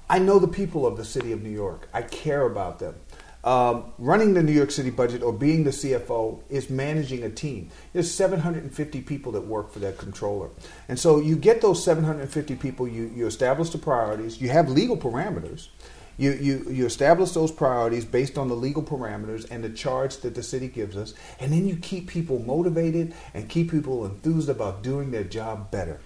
I 0.10 0.20
know 0.20 0.40
the 0.40 0.48
people 0.48 0.86
of 0.86 0.98
the 0.98 1.06
city 1.06 1.32
of 1.32 1.42
New 1.42 1.50
York. 1.50 1.90
I 1.94 2.02
care 2.04 2.46
about 2.46 2.80
them. 2.80 2.96
Um, 3.44 3.92
running 3.98 4.36
the 4.36 4.42
New 4.44 4.54
York 4.54 4.72
City 4.72 4.90
budget 4.90 5.22
or 5.22 5.34
being 5.34 5.66
the 5.66 5.72
CFO 5.72 6.42
is 6.50 6.70
managing 6.70 7.24
a 7.24 7.30
team. 7.30 7.72
There's 7.92 8.10
750 8.10 9.02
people 9.02 9.34
that 9.34 9.42
work 9.42 9.74
for 9.74 9.80
that 9.80 9.98
controller. 9.98 10.50
And 10.88 10.98
so 10.98 11.20
you 11.20 11.36
get 11.36 11.60
those 11.60 11.84
750 11.84 12.56
people, 12.56 12.88
you, 12.88 13.12
you 13.14 13.28
establish 13.28 13.72
the 13.72 13.80
priorities, 13.80 14.40
you 14.40 14.48
have 14.48 14.70
legal 14.70 14.96
parameters. 14.96 15.68
You, 16.18 16.32
you, 16.34 16.66
you 16.70 16.86
establish 16.86 17.32
those 17.32 17.52
priorities 17.52 18.06
based 18.06 18.38
on 18.38 18.48
the 18.48 18.56
legal 18.56 18.84
parameters 18.84 19.50
and 19.50 19.64
the 19.64 19.70
charge 19.70 20.18
that 20.18 20.36
the 20.36 20.44
city 20.44 20.68
gives 20.68 20.96
us, 20.96 21.14
and 21.40 21.52
then 21.52 21.68
you 21.68 21.76
keep 21.76 22.08
people 22.08 22.40
motivated 22.40 23.14
and 23.34 23.50
keep 23.50 23.72
people 23.72 24.06
enthused 24.06 24.50
about 24.50 24.84
doing 24.84 25.12
their 25.12 25.24
job 25.24 25.72
better 25.72 26.00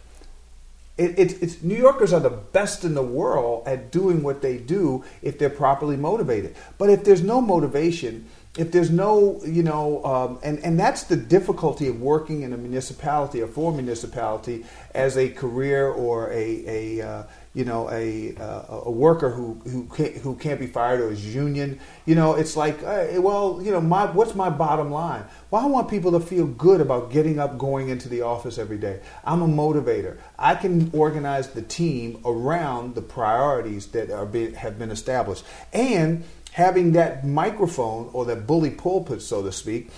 it, 0.97 1.19
it, 1.19 1.43
it's 1.43 1.61
New 1.61 1.75
Yorkers 1.77 2.11
are 2.11 2.19
the 2.19 2.29
best 2.29 2.83
in 2.83 2.95
the 2.95 3.03
world 3.03 3.67
at 3.67 3.91
doing 3.91 4.23
what 4.23 4.41
they 4.41 4.57
do 4.57 5.05
if 5.21 5.37
they're 5.37 5.49
properly 5.49 5.95
motivated. 5.95 6.55
But 6.77 6.89
if 6.89 7.03
there's 7.03 7.21
no 7.21 7.39
motivation, 7.39 8.27
if 8.57 8.71
there's 8.71 8.89
no, 8.89 9.39
you 9.45 9.61
know, 9.61 10.03
um, 10.03 10.39
and, 10.43 10.57
and 10.59 10.79
that's 10.79 11.03
the 11.03 11.15
difficulty 11.15 11.87
of 11.87 12.01
working 12.01 12.41
in 12.41 12.51
a 12.51 12.57
municipality 12.57 13.41
or 13.41 13.47
for 13.47 13.71
a 13.71 13.75
municipality 13.75 14.65
as 14.95 15.17
a 15.17 15.29
career 15.29 15.87
or 15.87 16.31
a, 16.31 16.97
a 16.99 17.07
uh, 17.07 17.23
you 17.57 17.65
know, 17.65 17.89
a, 17.89 18.35
uh, 18.35 18.81
a 18.85 18.91
worker 18.91 19.31
who, 19.31 19.55
who, 19.65 19.85
can't, 19.85 20.13
who 20.17 20.35
can't 20.35 20.59
be 20.59 20.67
fired 20.67 20.99
or 21.01 21.09
is 21.09 21.33
union. 21.33 21.79
You 22.05 22.13
know, 22.13 22.35
it's 22.35 22.55
like, 22.55 22.81
hey, 22.81 23.17
well, 23.17 23.59
you 23.63 23.71
know, 23.71 23.81
my, 23.81 24.05
what's 24.11 24.35
my 24.35 24.51
bottom 24.51 24.91
line? 24.91 25.25
Well, 25.49 25.63
I 25.63 25.65
want 25.65 25.89
people 25.89 26.11
to 26.11 26.19
feel 26.19 26.45
good 26.45 26.81
about 26.81 27.11
getting 27.11 27.39
up, 27.39 27.57
going 27.57 27.89
into 27.89 28.09
the 28.09 28.21
office 28.21 28.59
every 28.59 28.77
day. 28.77 28.99
I'm 29.25 29.41
a 29.41 29.47
motivator. 29.47 30.19
I 30.37 30.53
can 30.53 30.91
organize 30.93 31.49
the 31.49 31.63
team 31.63 32.21
around 32.23 32.93
the 32.93 33.01
priorities 33.01 33.87
that 33.87 34.11
are 34.11 34.27
be, 34.27 34.51
have 34.51 34.77
been 34.77 34.91
established. 34.91 35.43
And 35.73 36.25
having 36.51 36.91
that 36.91 37.25
microphone 37.25 38.11
or 38.13 38.25
that 38.25 38.45
bully 38.45 38.69
pulpit, 38.69 39.23
so 39.23 39.41
to 39.41 39.51
speak, 39.51 39.89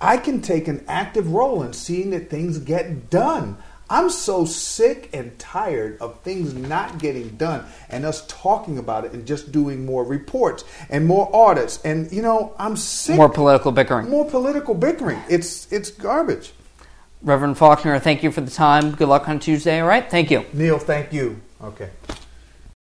I 0.00 0.18
can 0.18 0.40
take 0.40 0.68
an 0.68 0.84
active 0.86 1.32
role 1.32 1.64
in 1.64 1.72
seeing 1.72 2.10
that 2.10 2.30
things 2.30 2.58
get 2.58 3.10
done. 3.10 3.56
I'm 3.90 4.10
so 4.10 4.44
sick 4.44 5.10
and 5.12 5.38
tired 5.38 5.98
of 6.00 6.20
things 6.20 6.54
not 6.54 6.98
getting 6.98 7.30
done 7.36 7.64
and 7.88 8.04
us 8.04 8.26
talking 8.26 8.78
about 8.78 9.04
it 9.04 9.12
and 9.12 9.26
just 9.26 9.50
doing 9.50 9.86
more 9.86 10.04
reports 10.04 10.64
and 10.90 11.06
more 11.06 11.34
audits. 11.34 11.80
And 11.84 12.10
you 12.12 12.22
know, 12.22 12.54
I'm 12.58 12.76
sick. 12.76 13.16
More 13.16 13.28
political 13.28 13.72
bickering. 13.72 14.08
More 14.08 14.28
political 14.28 14.74
bickering. 14.74 15.20
It's 15.28 15.72
it's 15.72 15.90
garbage. 15.90 16.52
Reverend 17.22 17.58
Faulkner, 17.58 17.98
thank 17.98 18.22
you 18.22 18.30
for 18.30 18.42
the 18.42 18.50
time. 18.50 18.92
Good 18.92 19.08
luck 19.08 19.28
on 19.28 19.40
Tuesday, 19.40 19.80
all 19.80 19.88
right? 19.88 20.08
Thank 20.08 20.30
you. 20.30 20.44
Neil, 20.52 20.78
thank 20.78 21.12
you. 21.12 21.40
Okay. 21.60 21.90